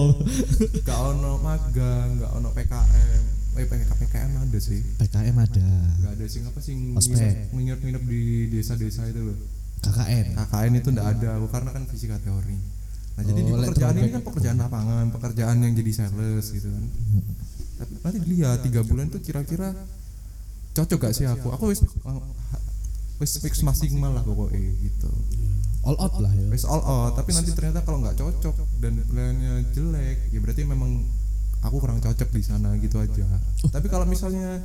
nggak 0.82 1.00
ono 1.00 1.32
magang 1.38 2.08
nggak 2.18 2.32
ono 2.34 2.50
PKM 2.50 3.22
eh 3.56 3.64
PK, 3.64 3.88
PKM 3.88 4.32
ada 4.36 4.60
sih. 4.60 4.84
PKM 5.00 5.36
ada. 5.40 5.70
nggak 6.02 6.12
ada 6.20 6.26
sih. 6.28 6.42
Apa 6.44 6.60
sih 6.60 6.74
nginep 6.76 7.80
nginep 7.80 8.04
di 8.04 8.22
desa-desa 8.52 9.08
itu 9.08 9.22
loh? 9.32 9.38
KKN. 9.80 10.36
KKN 10.36 10.74
itu 10.76 10.90
ndak 10.92 11.08
ada. 11.16 11.30
Aku 11.40 11.48
karena 11.48 11.70
kan 11.72 11.88
fisika 11.88 12.20
teori. 12.20 12.58
Nah 13.16 13.24
jadi 13.24 13.40
di 13.40 13.52
Oh, 13.54 13.62
pekerjaan 13.64 13.96
ini 13.96 14.10
kan 14.12 14.22
pekerjaan 14.28 14.58
lapangan 14.60 15.06
pekerjaan 15.14 15.56
yang 15.64 15.72
jadi 15.72 15.92
sales 15.94 16.46
gitu 16.52 16.68
kan. 16.68 16.84
Tapi 17.80 17.92
nanti 18.04 18.18
dilihat 18.28 18.60
tiga 18.60 18.84
bulan 18.84 19.08
tuh 19.08 19.24
kira-kira 19.24 19.72
cocok 20.76 21.00
gak 21.00 21.14
sih 21.14 21.26
aku 21.26 21.48
aku 21.50 21.66
wis 21.68 21.80
wis 23.16 23.32
mix 23.40 23.54
maksimal 23.62 24.12
lah 24.12 24.22
pokoknya 24.22 24.60
gitu 24.78 25.08
All 25.82 25.96
out 25.96 26.18
lah 26.18 26.32
ya. 26.32 26.50
wis 26.50 26.66
all 26.66 26.82
out 26.82 27.14
tapi 27.14 27.30
nanti 27.32 27.54
ternyata 27.54 27.80
kalau 27.80 28.02
nggak 28.02 28.16
cocok 28.16 28.54
dan 28.80 29.00
pilihannya 29.00 29.54
jelek 29.72 30.18
ya 30.30 30.40
berarti 30.40 30.62
memang 30.64 31.06
aku 31.62 31.78
kurang 31.78 31.98
cocok 31.98 32.28
di 32.28 32.42
sana 32.42 32.74
gitu 32.76 32.98
aja 32.98 33.22
tapi 33.66 33.86
kalau 33.86 34.04
misalnya 34.04 34.60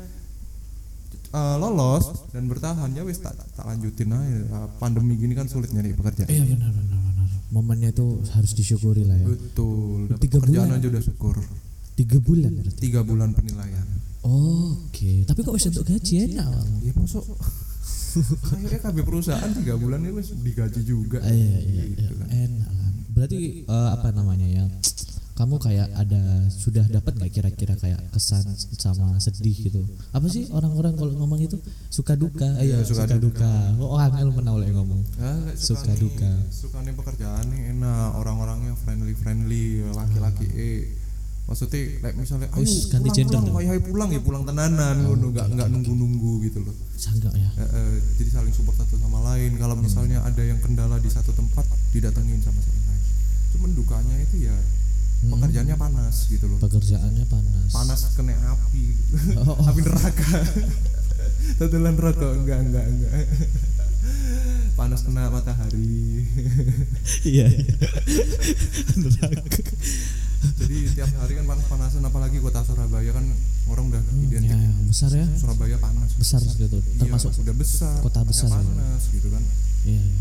eh, 1.30 1.56
lolos 1.56 2.26
dan 2.28 2.44
bertahan 2.46 2.90
ya 2.90 3.02
wis 3.02 3.18
tak, 3.18 3.36
tak 3.36 3.64
lanjutin 3.64 4.10
aja 4.10 4.40
pandemi 4.76 5.14
gini 5.14 5.32
kan 5.32 5.44
sulit 5.44 5.70
nyari 5.70 5.92
pekerjaan 5.92 6.26
Iya 6.26 6.42
benar 6.48 6.72
benar 6.72 6.98
benar. 6.98 7.28
Momennya 7.50 7.90
itu 7.90 8.06
harus 8.30 8.52
disyukuri 8.52 9.04
lah 9.04 9.16
ya. 9.16 9.26
betul 9.26 10.06
dapat 10.06 10.20
Tiga 10.20 10.36
pekerjaan 10.38 10.66
bulan. 10.66 10.78
aja 10.78 10.86
udah 10.88 11.02
syukur 11.02 11.36
Tiga 11.92 12.16
bulan 12.18 12.50
berarti. 12.56 12.78
tiga 12.80 13.00
bulan 13.02 13.28
penilaian 13.30 13.86
Oke, 14.30 15.24
tapi 15.24 15.40
kok 15.40 15.52
bisa 15.52 15.68
untuk 15.68 15.86
gaji 15.86 16.14
enak 16.28 16.46
Bang? 16.46 16.68
ya 16.80 16.92
masuk 16.94 17.24
kayaknya 18.44 18.78
KB 18.80 18.96
perusahaan 19.00 19.50
tiga 19.52 19.74
bulan 19.74 20.00
ini 20.00 20.12
wis 20.12 20.34
digaji 20.34 20.82
juga 20.82 21.18
Ah, 21.18 21.30
iya, 21.30 21.58
iya, 21.58 21.82
iya. 21.84 21.84
gitu 21.96 22.14
kan. 22.16 22.26
enak. 22.28 22.70
Berarti 23.10 23.38
eh, 23.62 23.88
apa 23.90 24.08
namanya 24.10 24.46
ya? 24.46 24.64
Kamu 25.32 25.56
kayak 25.56 25.88
ada 25.96 26.20
sudah 26.52 26.84
dapat 26.84 27.16
nggak 27.16 27.32
kira-kira 27.32 27.72
kayak 27.74 27.96
kesan 28.12 28.44
sama 28.76 29.16
sedih 29.16 29.56
gitu? 29.62 29.80
Apa 30.10 30.28
sih 30.28 30.44
orang-orang 30.50 30.92
kalau 30.92 31.16
ngomong 31.16 31.40
itu 31.40 31.56
suka 31.88 32.12
duka? 32.12 32.44
Iya, 32.60 32.84
suka 32.84 33.08
suka, 33.08 33.16
duka. 33.16 33.52
Oh, 33.78 33.96
angel 33.96 34.36
pernah 34.36 34.52
oleh 34.52 34.68
ngomong. 34.68 35.00
Lek 35.16 35.56
Suka 35.56 35.96
duka. 35.96 36.28
sukane 36.52 36.92
pekerjaan 36.92 37.48
nih 37.48 37.72
enak 37.72 38.10
orang-orangnya 38.16 38.76
friendly 38.76 39.14
friendly 39.14 39.64
laki-laki 39.88 40.44
eh 40.50 40.78
maksudnya 41.50 41.82
like 42.06 42.14
misalnya 42.14 42.46
ayo 42.54 42.62
ganti 42.62 43.10
pulang, 43.10 43.16
gender 43.18 43.40
pulang, 43.42 43.58
ayo, 43.58 43.80
pulang 43.82 44.08
ya 44.14 44.20
pulang 44.22 44.42
tenanan 44.46 44.96
ngono 45.02 45.34
nggak 45.34 45.46
nggak 45.50 45.68
nunggu 45.68 45.92
nunggu 45.98 46.32
gitu 46.46 46.62
loh. 46.62 46.74
Sanggak 46.94 47.34
ya. 47.34 47.50
Eh, 47.58 47.66
eh, 47.66 47.92
jadi 48.22 48.38
saling 48.38 48.54
support 48.54 48.78
satu 48.78 48.94
sama 49.02 49.18
lain. 49.34 49.58
Kalau 49.58 49.74
misalnya 49.74 50.22
ada 50.22 50.42
yang 50.46 50.62
kendala 50.62 51.02
di 51.02 51.10
satu 51.10 51.34
tempat 51.34 51.66
didatengin 51.90 52.38
sama 52.38 52.62
satu 52.62 52.70
lain 52.70 52.80
cuman 53.50 53.76
dukanya 53.76 54.16
itu 54.22 54.46
ya 54.46 54.56
pekerjaannya 55.20 55.76
panas 55.76 56.32
gitu 56.32 56.48
loh. 56.48 56.56
Pekerjaannya 56.64 57.28
panas. 57.28 57.68
panas 57.68 58.00
kena 58.16 58.32
api. 58.56 58.84
Oh, 59.36 59.52
oh. 59.52 59.56
api 59.68 59.80
neraka. 59.84 60.28
Tetelan 61.60 62.00
rokok. 62.00 62.40
Enggak 62.40 62.58
enggak 62.64 62.84
enggak 62.88 63.12
panas 64.80 65.04
kena 65.04 65.28
matahari. 65.28 66.24
Iya. 67.20 67.52
iya. 67.52 67.76
Jadi 70.56 70.76
tiap 70.94 71.10
hari 71.16 71.32
kan 71.34 71.44
panas 71.46 71.66
panasan 71.66 72.02
apalagi 72.02 72.36
kota 72.38 72.60
Surabaya 72.62 73.10
kan 73.10 73.24
orang 73.66 73.84
udah 73.86 74.00
identik 74.18 74.50
ya, 74.50 74.56
ya, 74.56 74.72
besar 74.82 75.10
ya. 75.10 75.26
Surabaya 75.34 75.76
panas 75.76 76.10
Besar 76.14 76.40
gitu. 76.42 76.76
Iya, 76.76 77.00
Termasuk 77.00 77.30
udah 77.38 77.54
besar 77.54 77.96
kota 78.00 78.20
besar 78.22 78.48
ya. 78.48 78.56
panas 78.56 79.02
gitu 79.08 79.28
kan 79.28 79.42
iya. 79.82 80.00
iya. 80.00 80.18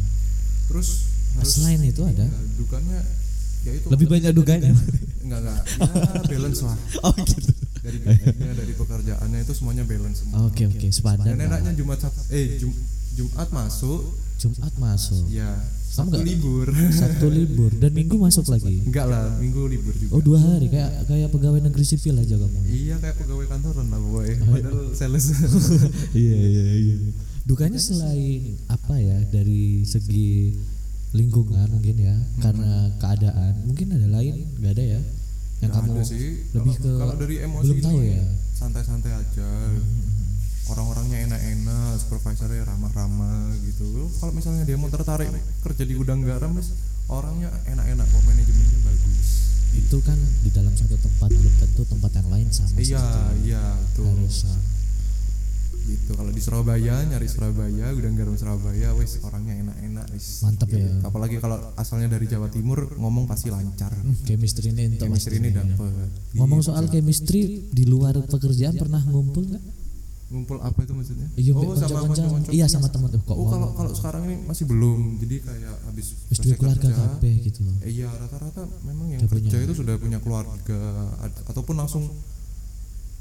terus 0.67 0.89
harus 1.35 1.49
Selain 1.51 1.81
itu 1.81 2.01
ada 2.01 2.23
ya, 2.23 2.39
dukanya 2.55 2.99
ya 3.59 3.71
itu 3.75 3.87
lebih 3.87 4.07
banyak 4.07 4.31
dukanya. 4.31 4.71
enggak 5.19 5.39
enggak 5.39 5.55
ya 5.55 6.23
balance 6.31 6.61
lah 6.63 6.77
oh 7.01 7.13
gitu. 7.17 7.51
dari 7.79 7.97
gajinya 7.99 8.51
dari 8.55 8.73
pekerjaannya 8.73 9.39
itu 9.39 9.53
semuanya 9.53 9.83
balance 9.83 10.19
semua 10.19 10.47
Oke 10.47 10.63
oke, 10.65 10.87
sepadan. 10.89 11.25
dan 11.27 11.39
enaknya 11.41 11.71
Jumat 11.73 11.99
eh 12.29 12.55
Jum- 12.57 12.75
Jumat 13.19 13.49
masuk. 13.49 14.01
Jumat 14.39 14.71
masuk, 14.73 15.27
ya 15.27 15.51
Sabtu 15.91 16.15
nggak- 16.15 16.23
libur. 16.23 16.67
Sabtu 16.89 17.27
libur. 17.27 17.71
Dan 17.75 17.91
Minggu 17.91 18.15
masuk 18.15 18.47
lagi. 18.47 18.79
enggak 18.81 19.03
lah 19.05 19.35
minggu 19.35 19.67
libur 19.67 19.91
juga. 19.91 20.15
Oh 20.15 20.21
dua 20.21 20.39
hari. 20.39 20.71
Kayak 20.71 21.03
kayak 21.05 21.27
pegawai 21.29 21.59
negeri 21.59 21.83
sipil 21.83 22.15
aja 22.15 22.39
kamu. 22.39 22.59
iya 22.63 22.95
kayak 22.97 23.19
pegawai 23.19 23.45
kantoran 23.45 23.85
lah 23.85 23.99
pokoknya 23.99 24.35
padahal 24.41 24.79
sales. 24.93 25.25
Iya 26.15 26.35
iya 26.39 26.63
iya. 26.73 26.95
Dukanya 27.43 27.75
selain 27.77 28.55
apa 28.67 28.95
ya 28.95 29.27
dari 29.27 29.83
segi 29.83 30.55
lingkungan 31.11 31.67
mungkin 31.67 31.95
ya 31.97 32.15
karena 32.39 32.95
keadaan 32.95 33.53
mungkin 33.65 33.91
ada 33.91 34.07
lain? 34.07 34.47
Nggak 34.55 34.71
ada 34.71 34.83
ya? 34.87 34.99
Yang 35.59 35.59
Nggak 35.59 35.71
kamu 35.75 35.91
ada 35.91 36.03
sih. 36.05 36.23
lebih 36.55 36.73
Kalau- 36.73 36.85
ke 36.87 36.91
kalau 36.97 37.15
dari 37.17 37.35
emosi 37.41 37.65
belum 37.67 37.77
tahu 37.83 37.99
ya? 37.99 38.23
santai-santai 38.55 39.11
aja 39.11 39.47
orang-orangnya 40.69 41.17
enak-enak 41.25 41.97
supervisornya 41.97 42.63
ramah-ramah 42.69 43.57
gitu. 43.65 44.09
Kalau 44.21 44.33
misalnya 44.33 44.63
dia 44.63 44.77
mau 44.77 44.89
tertarik 44.93 45.29
kerja 45.65 45.83
di 45.83 45.93
gudang 45.97 46.21
garam 46.21 46.53
Mas, 46.53 46.71
orangnya 47.09 47.49
enak-enak 47.65 48.05
kok 48.05 48.23
manajemennya 48.23 48.79
bagus. 48.85 49.29
Itu 49.73 49.97
kan 50.05 50.17
di 50.45 50.49
dalam 50.53 50.73
satu 50.77 50.95
tempat 50.97 51.29
belum 51.33 51.53
tentu 51.57 51.81
tempat 51.89 52.11
yang 52.13 52.29
lain 52.29 52.47
sama 52.53 52.77
iya 52.79 53.05
iya 53.41 53.63
tuh 53.97 54.05
harus 54.05 54.45
sama. 54.45 54.61
gitu 55.89 56.13
kalau 56.13 56.29
di 56.29 56.37
Surabaya 56.37 57.01
nyari 57.01 57.25
Surabaya 57.25 57.89
gudang 57.97 58.13
garam 58.13 58.37
Surabaya 58.37 58.93
wis 58.93 59.17
orangnya 59.25 59.57
enak-enak 59.57 60.05
wis. 60.13 60.45
Mantep 60.45 60.69
ya. 60.69 60.85
apalagi 61.01 61.41
kalau 61.41 61.57
asalnya 61.81 62.13
dari 62.13 62.29
Jawa 62.29 62.45
Timur 62.53 62.93
ngomong 62.93 63.25
pasti 63.25 63.49
lancar. 63.49 63.89
Chemistry 64.21 64.69
ini 64.69 65.01
chemistry 65.01 65.41
ini 65.41 65.49
dapet. 65.49 65.89
Ngomong 66.37 66.61
soal 66.61 66.93
chemistry 66.93 67.73
di 67.73 67.89
luar 67.89 68.21
pekerjaan 68.29 68.77
pernah 68.77 69.01
ngumpul 69.01 69.49
nggak 69.49 69.88
ngumpul 70.29 70.61
apa 70.61 70.79
itu 70.85 70.93
maksudnya? 70.93 71.27
Iya 71.33 71.51
oh 71.57 71.73
sama 71.73 72.05
konco-konco 72.05 72.49
iya 72.53 72.65
sama 72.69 72.87
teman 72.93 73.09
tuh 73.09 73.21
kok 73.25 73.33
oh 73.33 73.49
kalau 73.49 73.73
kalau 73.73 73.91
sekarang 73.97 74.29
ini 74.29 74.45
masih 74.45 74.69
belum. 74.69 75.17
Jadi 75.17 75.35
kayak 75.41 75.75
habis 75.89 76.05
selesai 76.29 76.57
keluarga 76.61 76.85
kerja, 76.85 77.01
kabeh 77.17 77.33
gitu 77.41 77.59
loh. 77.65 77.75
Eh, 77.81 77.91
iya 77.97 78.09
rata-rata 78.13 78.61
memang 78.85 79.09
yang 79.09 79.21
Udah 79.25 79.31
kerja 79.33 79.57
punya. 79.57 79.65
itu 79.65 79.73
sudah 79.73 79.95
punya 79.97 80.19
keluarga 80.21 80.79
ataupun 81.49 81.75
langsung 81.81 82.05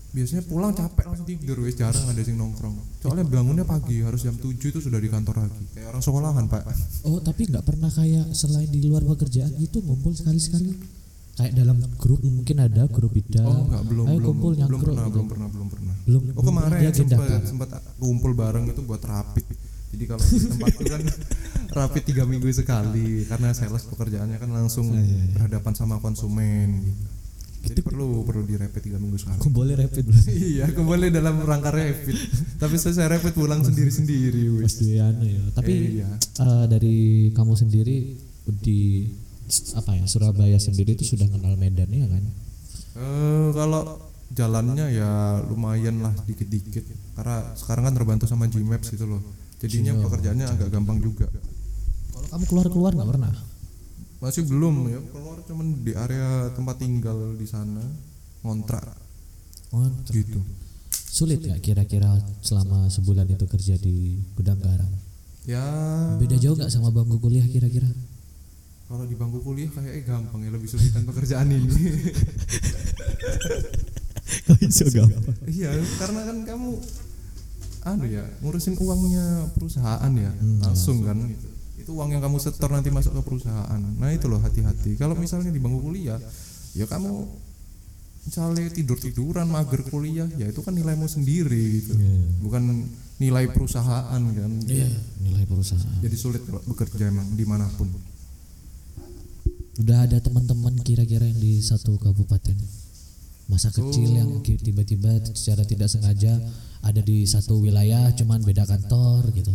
biasanya 0.08 0.40
pulang 0.48 0.72
capek 0.72 1.04
langsung 1.04 1.28
tidur 1.28 1.60
wis 1.64 1.76
jarang 1.76 2.04
ada 2.08 2.20
sing 2.24 2.36
nongkrong. 2.36 2.76
Soalnya 3.04 3.24
bangunnya 3.28 3.64
pagi 3.64 4.00
harus 4.00 4.24
jam 4.24 4.36
7 4.36 4.56
itu 4.56 4.80
sudah 4.80 5.00
di 5.00 5.08
kantor 5.08 5.48
lagi. 5.48 5.64
Kayak 5.76 5.96
orang 5.96 6.02
sekolahan 6.04 6.44
pak. 6.48 6.64
Oh 7.04 7.20
tapi 7.20 7.48
nggak 7.48 7.64
pernah 7.64 7.92
kayak 7.92 8.32
selain 8.32 8.68
di 8.68 8.84
luar 8.84 9.04
pekerjaan 9.04 9.52
itu 9.60 9.80
ngumpul 9.84 10.12
sekali-sekali 10.16 10.97
kayak 11.38 11.54
dalam 11.54 11.78
grup 12.02 12.18
mungkin 12.26 12.56
ada 12.58 12.82
grup 12.90 13.14
bida 13.14 13.46
oh 13.46 13.70
enggak 13.70 13.82
belum 13.86 14.04
ayo 14.10 14.18
belum 14.18 14.26
kumpul 14.26 14.52
belum 14.58 14.80
pernah 14.82 15.04
gitu. 15.06 15.14
belum 15.14 15.26
pernah 15.30 15.48
belum 15.48 15.68
pernah. 15.70 15.94
Belum 16.02 16.22
oh 16.34 16.42
kemarin 16.42 16.78
pernah 16.82 16.94
sempat 16.98 17.42
sempat 17.46 17.68
kumpul 18.02 18.32
bareng 18.34 18.64
itu 18.66 18.82
buat 18.82 19.02
rapid. 19.06 19.46
Jadi 19.88 20.04
kalau 20.04 20.20
di 20.20 20.46
tempatku 20.50 20.82
kan 20.84 21.00
rapid 21.78 22.02
tiga 22.02 22.22
minggu 22.26 22.48
sekali 22.50 23.22
karena 23.30 23.54
sales 23.54 23.86
pekerjaannya 23.86 24.36
kan 24.42 24.50
langsung 24.50 24.90
iya, 24.92 25.30
berhadapan 25.36 25.72
sama 25.78 25.96
konsumen 26.02 26.80
gitu. 26.84 27.04
jadi 27.58 27.80
perlu 27.84 28.22
perlu 28.24 28.42
di 28.44 28.58
rapid 28.58 28.82
tiga 28.82 28.98
minggu 28.98 29.16
sekali. 29.20 29.38
Kumpulnya 29.38 29.78
rapid 29.78 30.04
berarti 30.10 30.32
iya 30.58 30.66
kembali 30.74 31.06
dalam 31.14 31.38
rangka 31.46 31.70
rapid. 31.70 32.16
Tapi 32.58 32.74
saya 32.82 33.06
rapid 33.06 33.32
pulang 33.38 33.62
sendiri 33.62 33.94
sendiri 33.94 34.42
pasti 34.58 34.98
aneh 34.98 35.38
ya. 35.38 35.44
Tapi 35.54 35.74
iya. 36.02 36.10
eh, 36.18 36.64
dari 36.66 37.30
kamu 37.30 37.54
sendiri 37.54 37.96
di 38.48 39.06
apa 39.74 39.96
ya 39.96 40.04
Surabaya 40.04 40.58
sendiri 40.60 40.92
itu 40.92 41.04
sudah 41.04 41.26
kenal 41.26 41.56
Medan 41.56 41.88
ya 41.88 42.06
kan? 42.06 42.24
Eh, 42.98 43.48
kalau 43.54 43.96
jalannya 44.28 44.92
ya 44.92 45.40
lumayan 45.48 46.04
lah 46.04 46.12
dikit-dikit. 46.24 46.84
Karena 47.16 47.56
sekarang 47.56 47.88
kan 47.88 47.94
terbantu 47.96 48.24
sama 48.28 48.46
Gmaps 48.46 48.92
gitu 48.92 49.08
loh. 49.08 49.22
Jadinya 49.58 49.96
Iya. 49.96 50.02
pekerjaannya 50.04 50.46
agak 50.46 50.68
gampang 50.70 51.00
juga. 51.00 51.26
Kalau 52.12 52.26
kamu 52.30 52.44
keluar 52.46 52.66
keluar 52.70 52.92
nggak 52.94 53.10
pernah? 53.10 53.32
Masih 54.18 54.42
belum 54.44 54.74
ya. 54.90 55.00
Keluar 55.10 55.38
cuman 55.46 55.66
di 55.82 55.92
area 55.94 56.50
tempat 56.52 56.76
tinggal 56.78 57.34
di 57.34 57.46
sana 57.46 57.82
ngontrak. 58.42 58.84
Oh, 59.72 59.84
gitu. 60.10 60.38
Sulit 60.92 61.42
nggak 61.42 61.60
kira-kira 61.60 62.14
selama 62.40 62.86
sebulan 62.88 63.26
itu 63.26 63.46
kerja 63.48 63.74
di 63.74 64.22
gudang 64.36 64.60
garam 64.62 64.90
ya. 65.48 65.64
Beda 66.20 66.36
jauh 66.36 66.54
nggak 66.54 66.70
sama 66.70 66.92
bangku 66.92 67.18
kuliah 67.18 67.46
kira-kira 67.48 67.88
kalau 68.88 69.04
di 69.04 69.12
bangku 69.12 69.44
kuliah 69.44 69.68
kayaknya 69.68 70.00
gampang 70.08 70.40
ya 70.48 70.50
lebih 70.50 70.64
sulitan 70.64 71.04
pekerjaan 71.04 71.52
ini. 71.52 71.68
Bisa 74.64 74.88
gampang? 74.88 75.36
iya 75.44 75.76
karena 76.00 76.20
kan 76.24 76.36
kamu 76.48 76.70
anu 77.84 78.04
ya 78.08 78.24
ngurusin 78.40 78.80
uangnya 78.80 79.52
perusahaan 79.52 80.12
ya 80.16 80.32
langsung 80.64 81.04
kan. 81.04 81.20
Itu, 81.20 81.48
itu 81.84 81.90
uang 81.92 82.16
yang 82.16 82.24
kamu 82.24 82.40
setor 82.40 82.72
nanti 82.72 82.88
masuk 82.88 83.12
ke 83.20 83.22
perusahaan. 83.28 83.80
Nah 84.00 84.08
itu 84.08 84.24
loh 84.24 84.40
hati-hati. 84.40 84.96
Kalau 84.96 85.12
misalnya 85.20 85.52
di 85.52 85.60
bangku 85.60 85.84
kuliah 85.84 86.16
ya 86.72 86.88
kamu 86.88 87.28
misalnya 88.24 88.72
tidur 88.72 88.96
tiduran 88.96 89.52
mager 89.52 89.84
kuliah 89.88 90.28
ya 90.40 90.48
itu 90.48 90.64
kan 90.64 90.72
nilaimu 90.72 91.04
sendiri 91.04 91.84
gitu. 91.84 91.92
Bukan 92.40 92.88
nilai 93.20 93.52
perusahaan 93.52 94.16
kan. 94.16 94.52
Iya 94.64 94.88
nilai 95.20 95.44
perusahaan. 95.44 96.00
Jadi 96.00 96.16
sulit 96.16 96.40
kalau 96.48 96.64
bekerja 96.64 97.12
emang 97.12 97.36
di 97.36 97.44
mana 97.44 97.68
pun 97.76 97.92
udah 99.78 100.04
ada 100.04 100.18
teman-teman 100.18 100.74
kira-kira 100.78 101.22
yang 101.22 101.38
di 101.38 101.58
satu 101.60 101.94
kabupaten 101.96 102.54
masa 103.46 103.70
kecil 103.70 104.10
yang 104.10 104.30
ki- 104.40 104.58
tiba-tiba 104.58 105.08
secara 105.28 105.62
tidak 105.62 105.86
sengaja 105.86 106.34
ada 106.80 107.00
di 107.00 107.24
satu 107.24 107.58
wilayah 107.58 108.10
cuman 108.12 108.42
beda 108.42 108.64
kantor 108.64 109.30
gitu 109.32 109.54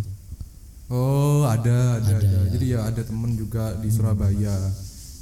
Oh 0.88 1.42
ada 1.44 1.98
ada, 1.98 2.06
Ada, 2.06 2.20
ada. 2.20 2.28
ya. 2.28 2.52
Jadi 2.52 2.66
ya 2.68 2.80
ada 2.84 3.02
temen 3.02 3.34
juga 3.34 3.74
di 3.76 3.90
Surabaya. 3.90 4.54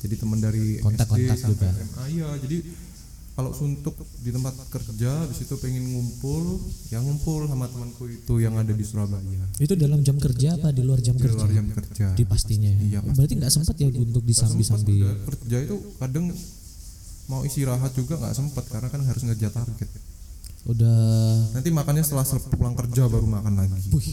Jadi 0.02 0.16
temen 0.18 0.36
dari 0.36 0.82
Kontak-kontak 0.82 1.38
sampai 1.38 1.48
juga. 1.54 1.70
SMA. 1.72 2.04
Iya 2.10 2.28
jadi 2.38 2.58
kalau 3.32 3.52
suntuk 3.52 3.94
di 4.20 4.30
tempat 4.30 4.52
kerja 4.68 5.24
habis 5.24 5.40
itu 5.40 5.56
pengen 5.56 5.88
ngumpul, 5.88 6.60
ya 6.88 7.00
ngumpul 7.00 7.46
sama 7.46 7.66
temanku 7.66 8.06
itu 8.06 8.34
yang 8.38 8.54
ada 8.54 8.70
di 8.70 8.84
Surabaya. 8.84 9.48
itu 9.58 9.74
dalam 9.74 10.00
jam 10.02 10.16
kerja 10.16 10.54
apa 10.54 10.70
di 10.70 10.82
luar 10.82 11.00
jam 11.00 11.16
Di 11.16 11.24
kerja 11.24 11.40
luar 11.40 11.50
jam 11.50 11.68
kerja. 11.70 12.08
di 12.12 12.24
pastinya 12.24 12.70
ya? 12.70 12.80
Iya, 12.82 13.00
pasti. 13.00 13.16
berarti 13.16 13.34
nggak 13.38 13.52
sempat 13.52 13.76
ya 13.76 13.88
untuk 13.90 14.22
disambi-sambi 14.22 14.96
kerja 15.26 15.58
itu 15.62 15.76
kadang 15.96 16.26
mau 17.26 17.42
istirahat 17.42 17.92
juga 17.92 18.18
nggak 18.18 18.36
sempet 18.36 18.64
karena 18.68 18.88
kan 18.88 19.02
harus 19.02 19.22
ngejar 19.22 19.50
target. 19.50 19.90
udah 20.64 21.02
Nanti 21.52 21.70
makannya 21.70 22.04
setelah 22.04 22.26
pulang 22.52 22.76
kerja 22.76 23.08
baru 23.08 23.26
makan 23.26 23.54
lagi. 23.58 23.90
wih, 23.90 24.12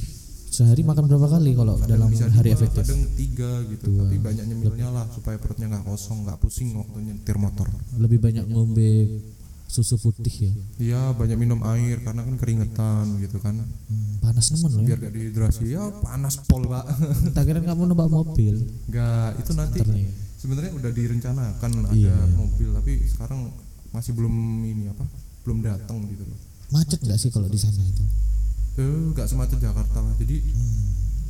sehari 0.59 0.83
makan 0.83 1.07
berapa 1.07 1.29
kali 1.31 1.55
kalau 1.55 1.79
dalam 1.81 2.11
Bisa 2.11 2.27
hari 2.29 2.51
dua, 2.51 2.57
efektif? 2.59 2.83
kadang 2.83 3.03
tiga 3.15 3.51
gitu. 3.65 3.91
Tapi 3.95 4.17
banyak 4.19 4.45
nyemilnya 4.45 4.89
lah 4.91 5.07
supaya 5.09 5.39
perutnya 5.39 5.71
nggak 5.71 5.87
kosong, 5.87 6.27
nggak 6.27 6.39
pusing 6.39 6.75
waktu 6.75 6.99
nyetir 7.01 7.39
motor. 7.39 7.71
lebih 7.95 8.19
banyak 8.19 8.43
ngombe 8.45 9.23
susu 9.65 9.95
putih 9.97 10.35
ya? 10.41 10.53
Iya 10.81 11.03
banyak 11.13 11.37
minum 11.37 11.61
air 11.63 12.01
karena 12.01 12.25
kan 12.25 12.35
keringetan 12.35 13.05
gitu 13.19 13.39
kan. 13.39 13.55
Hmm, 13.55 14.19
panas 14.19 14.51
nemen 14.51 14.71
loh 14.73 14.81
ya? 14.81 14.89
Biar 14.89 14.99
gak 15.01 15.13
dehidrasi 15.15 15.65
ya 15.69 15.83
panas 16.01 16.35
pol 16.43 16.65
pak. 16.65 16.85
Tak 17.37 17.45
kira 17.45 17.61
kamu 17.61 17.83
numpak 17.87 18.09
mobil? 18.09 18.59
Enggak 18.89 19.39
itu 19.39 19.53
nanti 19.53 19.79
sebenarnya 20.35 20.73
udah 20.73 20.91
direncanakan 20.91 21.71
ada 21.85 21.93
Iya. 21.93 22.17
mobil 22.33 22.69
tapi 22.73 22.93
sekarang 23.05 23.53
masih 23.89 24.11
belum 24.13 24.35
ini 24.65 24.89
apa 24.89 25.05
belum 25.45 25.61
datang 25.61 26.03
gitu 26.09 26.25
loh. 26.25 26.39
Macet 26.69 26.99
nggak 26.99 27.17
sih 27.17 27.29
kalau 27.29 27.47
di 27.47 27.57
sana 27.57 27.79
itu 27.79 28.03
eh 28.79 28.99
nggak 29.13 29.27
semacet 29.27 29.59
Jakarta 29.59 29.99
lah 29.99 30.15
jadi 30.17 30.37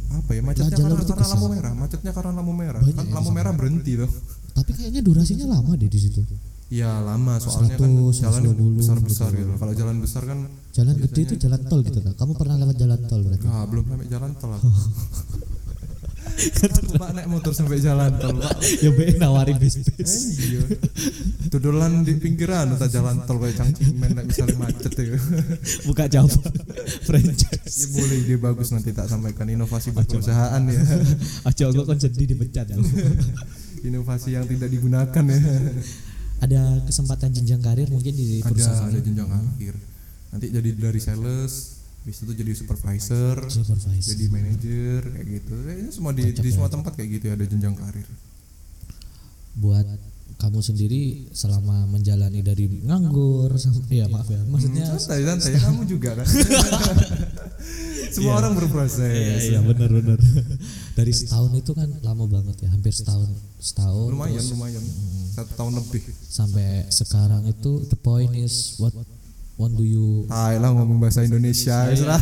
apa 0.09 0.31
ya 0.33 0.41
macetnya 0.41 0.73
jalur 0.73 0.97
karena, 1.01 1.13
karena 1.13 1.27
lampu 1.37 1.47
merah 1.53 1.73
macetnya 1.77 2.13
karena 2.17 2.33
lampu 2.33 2.53
merah. 2.57 2.81
Banyak 2.81 2.97
kan 2.97 3.05
ya 3.05 3.13
lampu 3.13 3.31
merah 3.33 3.53
berhenti 3.53 3.93
loh 3.97 4.11
tapi 4.59 4.71
kayaknya 4.75 5.01
durasinya 5.07 5.47
lama 5.55 5.79
deh 5.79 5.87
di 5.87 6.01
situ. 6.03 6.21
Iya 6.69 7.01
lama. 7.01 7.41
Soalnya 7.41 7.81
kan 7.81 7.89
100, 7.89 8.21
jalan 8.21 8.43
120 8.53 8.77
besar 8.77 8.97
besar 9.01 9.31
gitu. 9.33 9.55
kalau 9.57 9.73
jalan 9.73 9.97
besar 10.03 10.23
kan 10.27 10.39
jalan 10.75 10.95
gede 11.01 11.21
itu 11.25 11.35
jalan 11.41 11.61
tol 11.65 11.81
gitu 11.81 11.99
tak 12.05 12.13
kamu 12.19 12.33
pernah 12.37 12.57
lewat 12.61 12.77
jalan 12.77 13.01
tol 13.07 13.21
berarti? 13.25 13.47
Nggak 13.47 13.67
belum 13.71 13.85
sampai 13.89 14.09
jalan 14.11 14.31
tol 14.37 14.51
Pak 16.99 17.11
naik 17.15 17.27
motor 17.27 17.51
sampai 17.51 17.83
jalan 17.83 18.15
tol 18.19 18.39
ya 18.83 18.91
be 18.95 19.19
nawari 19.19 19.59
bis 19.59 19.79
Eh, 19.79 20.23
iya. 20.47 20.63
Tudulan 21.51 22.07
di 22.07 22.15
pinggiran 22.19 22.79
tak 22.79 22.95
jalan 22.95 23.23
tol 23.27 23.43
kayak 23.43 23.59
cangcimen 23.59 24.15
tak 24.15 24.27
bisa 24.31 24.45
macet 24.55 24.93
ya. 24.95 25.19
buka 25.87 26.07
cabang 26.07 26.55
franchise 27.07 27.75
ya 27.75 27.87
boleh 27.95 28.17
ide 28.23 28.37
bagus 28.39 28.71
nanti 28.71 28.95
tak 28.95 29.11
sampaikan 29.11 29.51
inovasi 29.51 29.91
buat 29.91 30.07
perusahaan 30.07 30.63
ya. 30.63 30.83
aja 31.47 31.63
aku 31.71 31.83
kan 31.87 31.99
sedih 31.99 32.31
dipecat. 32.35 32.71
Inovasi 33.79 34.35
yang 34.35 34.47
tidak 34.47 34.71
digunakan 34.71 35.25
ya. 35.27 35.39
ada 36.39 36.63
kesempatan 36.87 37.35
jenjang 37.35 37.63
karir 37.63 37.91
mungkin 37.91 38.15
di 38.15 38.39
Ada 38.43 38.51
perusahaan 38.51 38.91
ada 38.91 39.01
jenjang 39.03 39.31
akhir. 39.31 39.75
Nanti 40.29 40.47
jadi 40.53 40.71
dari 40.77 41.01
sales, 41.03 41.78
habis 42.09 42.25
itu 42.25 42.33
jadi 42.41 42.53
supervisor, 42.57 43.37
supervisor 43.53 44.17
jadi 44.17 44.25
manajer 44.33 45.01
kayak 45.13 45.27
gitu. 45.29 45.55
Kayaknya 45.61 45.91
semua 45.93 46.13
di, 46.17 46.25
di 46.33 46.49
semua 46.49 46.73
tempat 46.73 46.97
kayak 46.97 47.21
gitu 47.21 47.25
ya 47.29 47.37
ada 47.37 47.45
jenjang 47.45 47.77
karir. 47.77 48.09
buat 49.61 49.85
kamu 50.41 50.65
sendiri 50.65 51.29
selama 51.37 51.85
menjalani 51.85 52.41
dari 52.41 52.65
nganggur 52.81 53.53
sampai 53.61 54.01
ya 54.01 54.09
maaf 54.09 54.25
ya 54.31 54.41
maksudnya 54.49 54.89
Santai 54.97 55.27
santai 55.29 55.61
kamu 55.61 55.85
juga 55.85 56.17
kan. 56.17 56.25
semua 58.17 58.41
orang 58.41 58.57
berproses. 58.57 59.05
iya 59.05 59.37
iya 59.53 59.61
benar 59.61 59.93
benar 59.93 60.17
dari 60.97 61.13
setahun 61.13 61.53
itu 61.61 61.77
kan 61.77 61.93
lama 62.01 62.25
banget 62.25 62.57
ya 62.65 62.73
hampir 62.73 62.95
setahun 62.97 63.29
setahun 63.61 64.17
Lumayan 64.17 64.41
terus 64.41 64.57
lumayan. 64.57 64.81
Satu 65.37 65.53
tahun 65.61 65.73
lebih. 65.77 66.03
sampai 66.25 66.89
sekarang 66.89 67.43
itu 67.53 67.85
the 67.93 67.99
point 68.01 68.33
is 68.33 68.81
what 68.81 68.97
what 69.59 69.71
do 69.71 69.83
you 69.83 70.23
Tai 70.25 70.55
lah 70.57 70.71
ngomong 70.71 70.99
bahasa 70.99 71.21
Indonesia 71.21 71.91
Iya. 71.91 72.07
lah. 72.07 72.21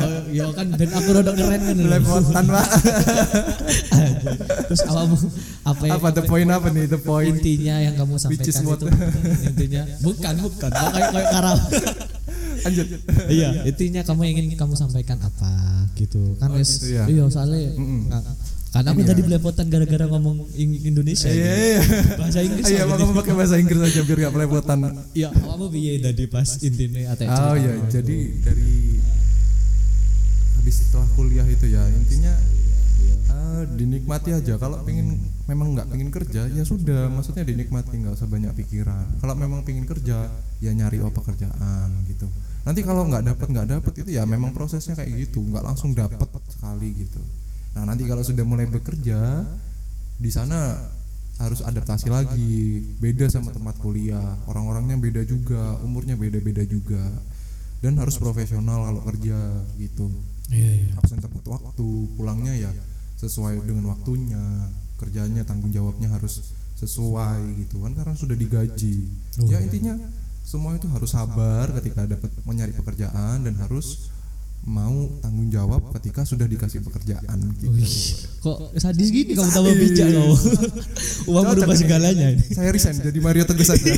oh, 0.00 0.20
ya 0.26 0.48
kan 0.50 0.66
dan 0.70 0.88
aku 0.90 1.08
rada 1.12 1.28
keren 1.30 1.60
kan 1.60 1.76
Belepotan 1.76 2.44
pak. 2.46 2.66
terus 4.64 4.80
apa 4.82 5.02
apa 5.66 5.82
yang 5.84 5.94
Apa 5.94 6.08
the 6.10 6.24
point 6.24 6.48
apa 6.48 6.68
nih 6.68 6.84
the 6.86 6.96
point? 6.98 7.36
intinya 7.36 7.76
yang 7.78 7.94
kamu 7.94 8.16
Which 8.26 8.48
is 8.48 8.56
sampaikan 8.56 8.64
what? 8.64 8.78
itu 8.78 8.86
intinya 9.50 9.82
bukan 10.00 10.34
bukan 10.40 10.70
kayak 10.70 11.08
kayak 11.10 11.28
karang 11.30 11.60
Lanjut. 12.60 12.86
iya 13.28 13.48
intinya 13.62 14.00
kamu 14.02 14.20
ingin 14.30 14.46
kamu 14.54 14.72
sampaikan 14.74 15.16
apa 15.18 15.52
gitu 15.94 16.36
kan 16.36 16.48
wes 16.50 16.80
gitu 16.80 16.94
ya. 16.94 17.04
iya 17.06 17.24
soalnya 17.26 17.72
Mm-mm. 17.72 18.08
nggak- 18.08 18.36
karena 18.70 18.88
aku 18.90 19.02
tadi 19.02 19.20
belepotan 19.20 19.66
gara-gara 19.66 20.06
ngomong 20.06 20.46
Indonesia 20.54 21.26
Iya, 21.26 21.42
iya. 21.50 21.80
bahasa 22.14 22.38
Inggris 22.38 22.64
Iya, 22.64 22.86
kamu 22.86 23.12
pakai 23.12 23.34
bahasa 23.34 23.54
Inggris 23.58 23.82
aja 23.82 24.00
biar 24.00 24.18
gak 24.20 24.32
pelepotan. 24.32 24.78
iya 25.10 25.28
kamu 25.28 25.66
biye 25.68 25.98
tadi 25.98 26.24
pas 26.24 26.46
intinya 26.60 27.00
atau 27.10 27.26
Oh 27.26 27.54
iya, 27.54 27.72
jadi 27.90 28.16
dari 28.40 28.70
habis 30.54 30.74
setelah 30.76 31.08
kuliah 31.12 31.42
itu 31.44 31.66
ya 31.66 31.82
intinya 31.88 32.30
eh, 33.26 33.62
dinikmati 33.74 34.30
aja. 34.30 34.54
Kalau 34.54 34.84
pengen 34.84 35.18
memang 35.46 35.74
nggak 35.74 35.88
pengen 35.90 36.10
kerja 36.10 36.46
ya 36.46 36.62
sudah, 36.62 37.10
maksudnya 37.10 37.42
dinikmati 37.42 37.96
nggak 37.96 38.14
usah 38.14 38.28
banyak 38.28 38.54
pikiran. 38.54 39.18
Kalau 39.18 39.34
memang 39.34 39.64
pengen 39.64 39.82
kerja 39.82 40.30
ya 40.58 40.70
nyari 40.70 41.00
apa 41.00 41.10
pekerjaan 41.10 41.88
gitu. 42.06 42.28
Nanti 42.60 42.84
kalau 42.84 43.08
nggak 43.08 43.24
dapat 43.24 43.46
nggak 43.48 43.68
dapat 43.72 43.92
itu 43.98 44.10
ya 44.14 44.22
memang 44.24 44.52
prosesnya 44.52 44.94
kayak 44.94 45.10
gitu, 45.26 45.40
nggak 45.42 45.64
langsung 45.64 45.90
dapat 45.90 46.28
sekali 46.46 46.92
gitu. 46.94 47.18
Nah 47.76 47.82
nanti 47.86 48.06
kalau 48.06 48.24
sudah 48.26 48.42
mulai 48.42 48.66
bekerja 48.66 49.46
di 50.20 50.30
sana 50.30 50.76
harus 51.40 51.64
adaptasi 51.64 52.12
lagi. 52.12 52.84
Beda 53.00 53.26
sama 53.32 53.50
tempat 53.50 53.80
kuliah. 53.80 54.36
Orang-orangnya 54.44 55.00
beda 55.00 55.24
juga 55.24 55.80
umurnya 55.80 56.14
beda-beda 56.14 56.62
juga. 56.68 57.00
Dan 57.80 57.96
harus 57.96 58.20
profesional 58.20 58.84
kalau 58.84 59.02
kerja 59.08 59.38
gitu. 59.80 60.12
Iya 60.52 60.84
iya. 60.84 60.88
Absen 61.00 61.24
tepat 61.24 61.44
waktu 61.48 61.88
pulangnya 62.20 62.52
ya 62.52 62.70
sesuai 63.16 63.64
dengan 63.64 63.88
waktunya. 63.96 64.68
Kerjanya 65.00 65.48
tanggung 65.48 65.72
jawabnya 65.72 66.12
harus 66.12 66.52
sesuai 66.76 67.56
gitu 67.64 67.80
kan. 67.88 67.96
Karena 67.96 68.12
sudah 68.12 68.36
digaji. 68.36 69.08
Oh, 69.40 69.48
ya 69.48 69.56
iya. 69.56 69.64
intinya 69.64 69.96
semua 70.44 70.76
itu 70.76 70.90
harus 70.92 71.14
sabar 71.14 71.72
ketika 71.80 72.04
dapat 72.04 72.28
mencari 72.44 72.76
pekerjaan 72.76 73.48
dan 73.48 73.54
harus 73.64 74.12
mau 74.68 75.08
tanggung 75.24 75.48
jawab 75.48 75.88
ketika 75.96 76.28
sudah 76.28 76.44
dikasih 76.44 76.84
pekerjaan 76.84 77.40
gitu. 77.58 77.72
Wih, 77.72 77.96
kok 78.44 78.58
sadis 78.76 79.08
gini 79.08 79.32
kamu 79.32 79.48
tambah 79.48 79.72
bijak 79.72 80.08
kau 80.12 80.30
uang 81.32 81.44
Cocok 81.48 81.56
berubah 81.64 81.76
ini. 81.76 81.80
segalanya 81.80 82.28
Saya 82.52 82.68
resign 82.68 83.00
jadi 83.00 83.20
Mario 83.24 83.48
Teguh 83.48 83.64
saja. 83.64 83.88